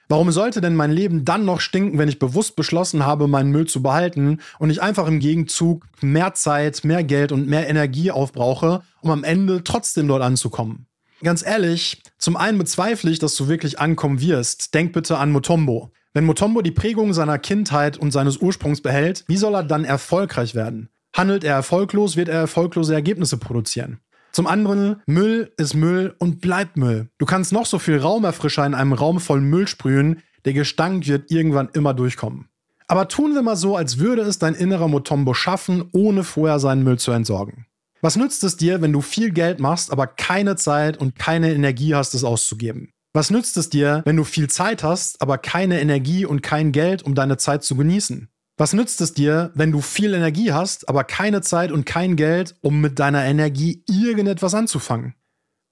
Warum 0.10 0.31
sollte 0.31 0.60
denn 0.60 0.75
mein 0.75 0.89
Leben 0.89 1.23
dann 1.23 1.45
noch 1.45 1.60
stinken, 1.60 1.99
wenn 1.99 2.10
ich 2.10 2.17
bewusst 2.17 2.55
beschlossen 2.55 3.05
habe, 3.05 3.27
meinen 3.27 3.51
Müll 3.51 3.67
zu 3.67 3.84
behalten 3.84 4.39
und 4.58 4.71
ich 4.71 4.81
einfach 4.81 5.05
im 5.05 5.19
Gegenzug 5.19 5.86
mehr 6.01 6.34
Zeit, 6.34 6.84
mehr 6.84 7.03
Geld 7.03 7.31
und 7.31 7.47
mehr 7.47 7.69
Energie 7.69 8.10
aufbrauche, 8.10 8.81
um 9.01 9.12
am 9.12 9.23
Ende 9.23 9.63
trotzdem 9.63 10.08
dort 10.08 10.23
anzukommen? 10.23 10.88
Ganz 11.21 11.45
ehrlich, 11.45 12.01
zum 12.17 12.38
einen 12.38 12.58
bezweifle 12.58 13.12
ich, 13.12 13.19
dass 13.19 13.36
du 13.36 13.47
wirklich 13.47 13.77
ankommen 13.79 14.19
wirst. 14.19 14.73
Denk 14.73 14.93
bitte 14.93 15.19
an 15.19 15.31
Motombo. 15.31 15.91
Wenn 16.15 16.23
Motombo 16.23 16.62
die 16.62 16.71
Prägung 16.71 17.12
seiner 17.12 17.38
Kindheit 17.38 17.97
und 17.97 18.12
seines 18.12 18.38
Ursprungs 18.38 18.80
behält, 18.80 19.25
wie 19.28 19.36
soll 19.36 19.54
er 19.54 19.63
dann 19.63 19.84
erfolgreich 19.84 20.56
werden? 20.56 20.88
Handelt 21.13 21.43
er 21.43 21.56
erfolglos, 21.56 22.15
wird 22.15 22.30
er 22.30 22.39
erfolglose 22.39 22.93
Ergebnisse 22.93 23.36
produzieren. 23.36 23.99
Zum 24.32 24.47
anderen, 24.47 25.01
Müll 25.08 25.51
ist 25.58 25.73
Müll 25.73 26.15
und 26.17 26.39
bleibt 26.39 26.78
Müll. 26.78 27.10
Du 27.17 27.25
kannst 27.25 27.51
noch 27.51 27.65
so 27.65 27.80
viel 27.80 27.97
Raumerfrischer 27.97 28.65
in 28.65 28.73
einem 28.73 28.93
Raum 28.93 29.19
voll 29.19 29.41
Müll 29.41 29.67
sprühen, 29.67 30.21
der 30.45 30.54
Gestank 30.54 31.06
wird 31.06 31.32
irgendwann 31.32 31.67
immer 31.73 31.93
durchkommen. 31.93 32.47
Aber 32.88 33.10
tun 33.10 33.34
wir 33.34 33.41
mal 33.41 33.58
so, 33.58 33.75
als 33.75 33.99
würde 33.99 34.21
es 34.21 34.39
dein 34.39 34.56
innerer 34.56 34.88
Motombo 34.88 35.34
schaffen, 35.34 35.84
ohne 35.91 36.23
vorher 36.23 36.60
seinen 36.60 36.86
Müll 36.86 36.97
zu 36.97 37.12
entsorgen. 37.12 37.65
Was 37.99 38.15
nützt 38.15 38.41
es 38.45 38.56
dir, 38.56 38.82
wenn 38.82 38.93
du 38.93 39.01
viel 39.01 39.32
Geld 39.32 39.60
machst, 39.60 39.91
aber 39.91 40.08
keine 40.08 40.56
Zeit 40.56 40.95
und 40.95 41.19
keine 41.19 41.54
Energie 41.54 41.93
hast, 41.93 42.13
es 42.13 42.23
auszugeben? 42.23 42.93
Was 43.15 43.32
nützt 43.32 43.56
es 43.56 43.69
dir, 43.69 44.01
wenn 44.04 44.17
du 44.17 44.25
viel 44.25 44.49
Zeit 44.49 44.84
hast, 44.84 45.21
aber 45.21 45.38
keine 45.38 45.80
Energie 45.80 46.25
und 46.25 46.41
kein 46.41 46.73
Geld, 46.73 47.01
um 47.01 47.15
deine 47.15 47.38
Zeit 47.38 47.63
zu 47.63 47.78
genießen? 47.78 48.28
Was 48.58 48.73
nützt 48.73 48.99
es 48.99 49.13
dir, 49.13 49.51
wenn 49.56 49.71
du 49.71 49.80
viel 49.80 50.13
Energie 50.13 50.51
hast, 50.51 50.89
aber 50.89 51.06
keine 51.06 51.39
Zeit 51.41 51.71
und 51.71 51.86
kein 51.86 52.17
Geld, 52.17 52.58
um 52.60 52.82
mit 52.82 52.99
deiner 52.99 53.23
Energie 53.23 53.86
irgendetwas 53.88 54.54
anzufangen? 54.54 55.15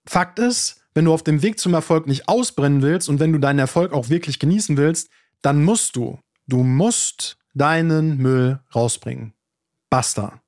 Fakt 0.05 0.39
ist, 0.39 0.85
wenn 0.93 1.03
du 1.03 1.13
auf 1.13 1.21
dem 1.21 1.41
Weg 1.41 1.59
zum 1.59 1.73
Erfolg 1.73 2.07
nicht 2.07 2.29
ausbrennen 2.29 2.81
willst 2.81 3.09
und 3.09 3.19
wenn 3.19 3.33
du 3.33 3.39
deinen 3.39 3.59
Erfolg 3.59 3.91
auch 3.91 4.07
wirklich 4.07 4.39
genießen 4.39 4.77
willst, 4.77 5.09
dann 5.41 5.65
musst 5.65 5.97
du, 5.97 6.19
du 6.47 6.63
musst 6.63 7.37
deinen 7.53 8.19
Müll 8.19 8.61
rausbringen. 8.73 9.33
Basta. 9.89 10.41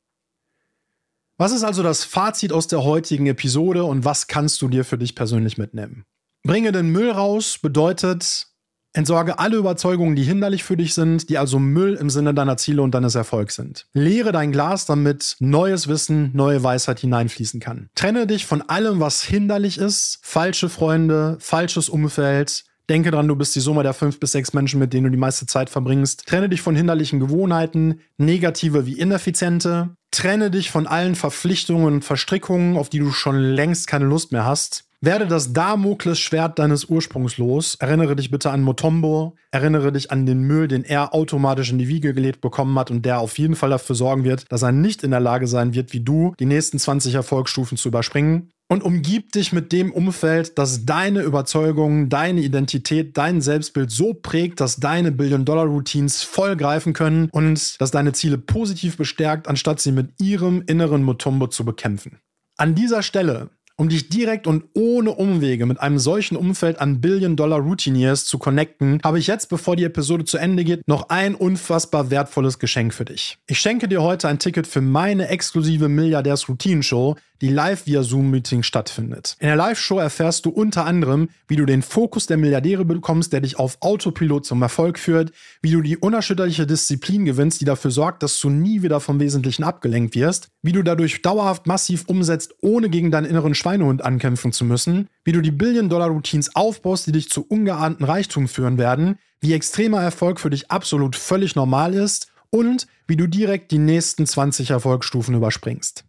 Was 1.38 1.52
ist 1.52 1.66
also 1.66 1.84
das 1.84 2.06
Fazit 2.06 2.54
aus 2.54 2.68
der 2.68 2.86
heutigen 2.86 3.28
Episode 3.28 3.84
und 3.84 4.06
was 4.06 4.28
kannst 4.28 4.62
du 4.62 4.70
dir 4.70 4.86
für 4.86 4.98
dich 4.98 5.14
persönlich 5.14 5.58
mitnehmen? 5.58 6.06
Bringe 6.46 6.72
den 6.72 6.90
Müll 6.90 7.10
raus 7.10 7.58
bedeutet, 7.60 8.46
Entsorge 8.94 9.40
alle 9.40 9.58
Überzeugungen, 9.58 10.16
die 10.16 10.22
hinderlich 10.22 10.64
für 10.64 10.78
dich 10.78 10.94
sind, 10.94 11.30
die 11.30 11.40
also 11.40 11.58
Müll 11.58 11.96
im 11.96 12.12
Sinne 12.12 12.36
deiner 12.36 12.56
Ziele 12.56 12.84
und 12.84 12.92
deines 12.92 13.16
Erfolgs 13.16 13.56
sind. 13.56 13.88
Leere 13.94 14.32
dein 14.32 14.52
Glas, 14.52 14.86
damit 14.86 15.38
neues 15.40 15.88
Wissen, 15.88 16.30
neue 16.34 16.62
Weisheit 16.62 17.00
hineinfließen 17.00 17.60
kann. 17.60 17.90
Trenne 17.96 18.28
dich 18.28 18.46
von 18.46 18.62
allem, 18.62 19.00
was 19.00 19.24
hinderlich 19.24 19.80
ist, 19.80 20.20
falsche 20.22 20.70
Freunde, 20.70 21.38
falsches 21.40 21.90
Umfeld, 21.90 22.64
Denke 22.88 23.10
dran, 23.10 23.28
du 23.28 23.36
bist 23.36 23.56
die 23.56 23.62
Summe 23.62 23.82
der 23.82 23.96
fünf 23.96 24.20
bis 24.20 24.34
sechs 24.34 24.54
Menschen, 24.54 24.80
mit 24.80 24.94
denen 24.94 25.06
du 25.06 25.10
die 25.10 25.18
meiste 25.18 25.48
Zeit 25.48 25.72
verbringst. 25.72 26.28
Trenne 26.28 26.50
dich 26.50 26.62
von 26.62 26.76
hinderlichen 26.76 27.20
Gewohnheiten, 27.20 28.02
negative 28.18 28.86
wie 28.86 29.00
ineffiziente. 29.00 29.96
Trenne 30.12 30.52
dich 30.52 30.70
von 30.70 30.86
allen 30.86 31.16
Verpflichtungen 31.16 31.86
und 31.86 32.06
Verstrickungen, 32.06 32.78
auf 32.78 32.90
die 32.90 33.00
du 33.00 33.12
schon 33.12 33.40
längst 33.40 33.88
keine 33.88 34.06
Lust 34.06 34.32
mehr 34.32 34.46
hast. 34.46 34.85
Werde 35.02 35.28
das 35.28 35.54
Damoklesschwert 35.54 36.58
deines 36.58 36.86
Ursprungs 36.86 37.38
los. 37.38 37.76
Erinnere 37.80 38.16
dich 38.16 38.32
bitte 38.32 38.52
an 38.52 38.62
Motombo. 38.62 39.36
Erinnere 39.52 39.92
dich 39.92 40.12
an 40.12 40.26
den 40.26 40.44
Müll, 40.44 40.68
den 40.68 40.84
er 40.84 41.14
automatisch 41.14 41.72
in 41.72 41.78
die 41.78 41.88
Wiege 41.88 42.14
gelegt 42.14 42.42
bekommen 42.42 42.78
hat 42.80 42.92
und 42.92 43.06
der 43.06 43.20
auf 43.20 43.38
jeden 43.38 43.56
Fall 43.56 43.70
dafür 43.70 43.96
sorgen 43.96 44.24
wird, 44.24 44.52
dass 44.52 44.64
er 44.64 44.72
nicht 44.72 45.04
in 45.04 45.12
der 45.12 45.20
Lage 45.20 45.48
sein 45.48 45.74
wird, 45.74 45.94
wie 45.94 46.00
du, 46.00 46.34
die 46.40 46.46
nächsten 46.46 46.80
20 46.80 47.14
Erfolgsstufen 47.14 47.78
zu 47.78 47.90
überspringen. 47.90 48.52
Und 48.68 48.84
umgib 48.84 49.32
dich 49.32 49.54
mit 49.54 49.72
dem 49.72 49.92
Umfeld, 49.92 50.58
das 50.58 50.86
deine 50.86 51.22
Überzeugungen, 51.22 52.10
deine 52.10 52.42
Identität, 52.42 53.16
dein 53.16 53.40
Selbstbild 53.40 53.92
so 53.92 54.16
prägt, 54.16 54.60
dass 54.60 54.78
deine 54.78 55.12
Billion-Dollar-Routines 55.12 56.24
voll 56.24 56.56
greifen 56.56 56.94
können 56.94 57.30
und 57.32 57.80
dass 57.80 57.92
deine 57.92 58.14
Ziele 58.14 58.40
positiv 58.40 58.98
bestärkt, 58.98 59.48
anstatt 59.48 59.82
sie 59.82 59.92
mit 59.92 60.20
ihrem 60.20 60.64
inneren 60.66 61.04
Motombo 61.04 61.46
zu 61.46 61.64
bekämpfen. 61.64 62.18
An 62.58 62.74
dieser 62.74 63.04
Stelle 63.04 63.52
um 63.78 63.90
dich 63.90 64.10
direkt 64.10 64.48
und 64.48 64.64
ohne 64.74 65.12
Umwege 65.12 65.66
mit 65.66 65.80
einem 65.80 66.00
solchen 66.00 66.38
Umfeld 66.38 66.80
an 66.80 67.02
Billion-Dollar-Routiniers 67.02 68.26
zu 68.26 68.38
connecten, 68.38 69.00
habe 69.04 69.20
ich 69.20 69.28
jetzt, 69.28 69.50
bevor 69.50 69.76
die 69.76 69.84
Episode 69.84 70.24
zu 70.24 70.38
Ende 70.38 70.64
geht, 70.64 70.88
noch 70.88 71.10
ein 71.10 71.36
unfassbar 71.36 72.10
wertvolles 72.10 72.60
Geschenk 72.60 72.94
für 72.94 73.06
dich. 73.06 73.38
Ich 73.48 73.60
schenke 73.60 73.88
dir 73.88 74.02
heute 74.02 74.30
ein 74.30 74.40
Ticket 74.40 74.66
für 74.68 74.82
meine 74.82 75.28
exklusive 75.28 75.90
Milliardärs-Routinen-Show, 75.90 77.16
die 77.42 77.50
live 77.50 77.86
via 77.86 78.04
Zoom-Meeting 78.04 78.64
stattfindet. 78.64 79.36
In 79.40 79.48
der 79.48 79.56
Live-Show 79.56 80.00
erfährst 80.00 80.46
du 80.46 80.50
unter 80.50 80.86
anderem, 80.86 81.30
wie 81.48 81.56
du 81.56 81.66
den 81.66 81.82
Fokus 81.82 82.28
der 82.28 82.38
Milliardäre 82.38 82.86
bekommst, 82.86 83.34
der 83.34 83.42
dich 83.42 83.60
auf 83.60 83.78
Autopilot 83.82 84.46
zum 84.46 84.62
Erfolg 84.62 85.00
führt, 85.00 85.32
wie 85.62 85.72
du 85.72 85.82
die 85.82 85.98
unerschütterliche 85.98 86.66
Disziplin 86.66 87.26
gewinnst, 87.26 87.62
die 87.62 87.66
dafür 87.66 87.92
sorgt, 87.92 88.24
dass 88.24 88.40
du 88.40 88.50
nie 88.50 88.82
wieder 88.82 89.00
vom 89.00 89.20
Wesentlichen 89.20 89.64
abgelenkt 89.64 90.16
wirst, 90.16 90.50
wie 90.62 90.72
du 90.72 90.84
dadurch 90.84 91.22
dauerhaft 91.22 91.68
massiv 91.68 92.06
umsetzt, 92.08 92.56
ohne 92.62 92.90
gegen 92.90 93.12
deinen 93.12 93.26
inneren 93.26 93.56
Schweinehund 93.56 94.04
ankämpfen 94.04 94.52
zu 94.52 94.66
müssen, 94.66 95.10
wie 95.24 95.32
du 95.32 95.42
die 95.42 95.52
Billion-Dollar-Routines 95.52 96.56
aufbaust, 96.56 97.08
die 97.08 97.12
dich 97.12 97.30
zu 97.30 97.46
ungeahnten 97.46 98.06
Reichtum 98.06 98.48
führen 98.48 98.78
werden, 98.78 99.18
wie 99.42 99.54
extremer 99.54 100.02
Erfolg 100.02 100.40
für 100.40 100.50
dich 100.50 100.72
absolut 100.72 101.16
völlig 101.16 101.56
normal 101.56 101.94
ist 101.94 102.32
und 102.50 102.88
wie 103.08 103.18
du 103.18 103.28
direkt 103.28 103.72
die 103.72 103.78
nächsten 103.78 104.26
20 104.26 104.72
Erfolgsstufen 104.72 105.36
überspringst. 105.36 106.06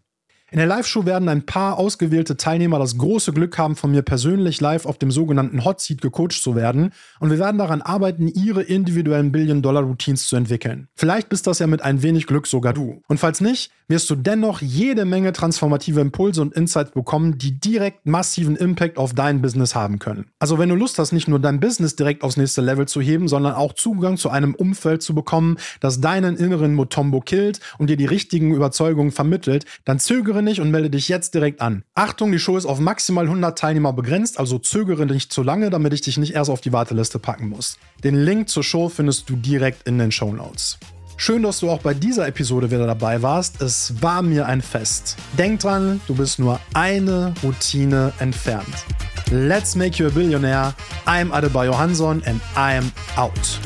In 0.53 0.59
der 0.59 0.69
Live-Show 0.69 1.05
werden 1.07 1.29
ein 1.29 1.45
paar 1.45 1.77
ausgewählte 1.77 2.37
Teilnehmer 2.37 2.79
das 2.79 2.97
große 2.97 3.33
Glück 3.33 3.59
haben, 3.59 3.75
von 3.75 3.91
mir 3.91 4.03
persönlich 4.03 4.61
live 4.61 4.87
auf 4.87 4.97
dem 4.97 5.11
sogenannten 5.11 5.65
Hot 5.65 5.81
Seat 5.81 6.01
gecoacht 6.01 6.41
zu 6.41 6.55
werden. 6.55 6.93
Und 7.19 7.31
wir 7.31 7.41
werden 7.41 7.59
daran 7.59 7.83
arbeiten, 7.83 8.29
ihre 8.29 8.63
individuellen 8.63 9.33
Billion-Dollar-Routines 9.33 10.29
zu 10.29 10.37
entwickeln. 10.37 10.87
Vielleicht 10.95 11.31
bist 11.31 11.49
das 11.49 11.59
ja 11.59 11.67
mit 11.67 11.83
ein 11.83 12.03
wenig 12.03 12.29
Glück 12.29 12.47
sogar 12.47 12.75
du. 12.75 13.03
Und 13.09 13.19
falls 13.19 13.41
nicht, 13.41 13.73
wirst 13.89 14.09
du 14.09 14.15
dennoch 14.15 14.63
jede 14.63 15.05
Menge 15.05 15.33
transformative 15.33 16.01
Impulse 16.01 16.43
und 16.43 16.55
Insights 16.55 16.93
bekommen, 16.93 17.39
die 17.39 17.59
direkt 17.59 18.07
massiven 18.07 18.57
Impact 18.57 18.99
auf 18.99 19.15
dein 19.15 19.43
Business 19.43 19.75
haben 19.75 19.99
können. 19.99 20.27
Also 20.39 20.59
wenn 20.59 20.69
du 20.69 20.75
Lust 20.75 20.99
hast, 20.99 21.13
nicht 21.13 21.29
nur 21.29 21.41
dein 21.41 21.61
Business 21.61 21.97
direkt 21.97 22.23
aufs 22.23 22.37
nächste 22.37 22.63
Level 22.63 22.87
zu 22.87 23.01
heben, 23.01 23.29
sondern 23.29 23.55
auch 23.55 23.75
Zugang 23.75 24.17
zu 24.17 24.31
einem 24.31 24.55
Umfeld 24.55 25.03
zu 25.03 25.15
bekommen, 25.15 25.57
das 25.81 26.01
deinen 26.01 26.37
inneren 26.37 26.75
Motombo 26.75 27.21
killt 27.21 27.61
und 27.79 27.91
dir 27.91 27.97
die 27.97 28.07
richtigen 28.07 28.55
Überzeugungen 28.55 29.13
vermittelt, 29.13 29.67
dann 29.85 29.99
zögere 29.99 30.36
zögere 30.37 30.43
nicht 30.43 30.61
und 30.61 30.71
melde 30.71 30.91
dich 30.91 31.09
jetzt 31.09 31.35
direkt 31.35 31.61
an. 31.61 31.83
Achtung, 31.95 32.33
die 32.33 32.39
Show 32.39 32.57
ist 32.57 32.67
auf 32.67 32.79
maximal 32.79 33.25
100 33.25 33.59
Teilnehmer 33.59 33.93
begrenzt, 33.93 34.39
also 34.39 34.59
zögere 34.59 35.07
nicht 35.07 35.33
zu 35.33 35.43
lange, 35.43 35.71
damit 35.71 35.93
ich 35.93 36.03
dich 36.03 36.19
nicht 36.19 36.35
erst 36.35 36.51
auf 36.51 36.61
die 36.61 36.73
Warteliste 36.73 37.19
packen 37.19 37.49
muss. 37.49 37.79
Den 38.05 38.15
Link 38.15 38.49
zur 38.49 38.63
Show 38.63 38.89
findest 38.89 39.31
du 39.31 39.37
direkt 39.37 39.89
in 39.89 39.99
den 39.99 40.13
Show 40.13 40.33
Notes. 40.33 40.79
Schön, 41.17 41.43
dass 41.43 41.61
du 41.61 41.71
auch 41.71 41.81
bei 41.81 41.95
dieser 41.95 42.27
Episode 42.29 42.71
wieder 42.71 42.87
dabei 42.87 43.23
warst. 43.23 43.63
Es 43.63 43.95
war 44.03 44.21
mir 44.21 44.45
ein 44.47 44.61
Fest. 44.61 45.17
Denk 45.39 45.61
dran, 45.61 46.01
du 46.07 46.15
bist 46.15 46.39
nur 46.39 46.61
eine 46.75 47.33
Routine 47.43 48.13
entfernt. 48.19 48.85
Let's 49.31 49.75
make 49.75 49.97
you 49.99 50.09
a 50.09 50.11
billionaire. 50.11 50.75
I'm 51.07 51.33
Adebayo 51.33 51.73
Hanson 51.73 52.23
and 52.27 52.41
I'm 52.55 52.93
out. 53.17 53.59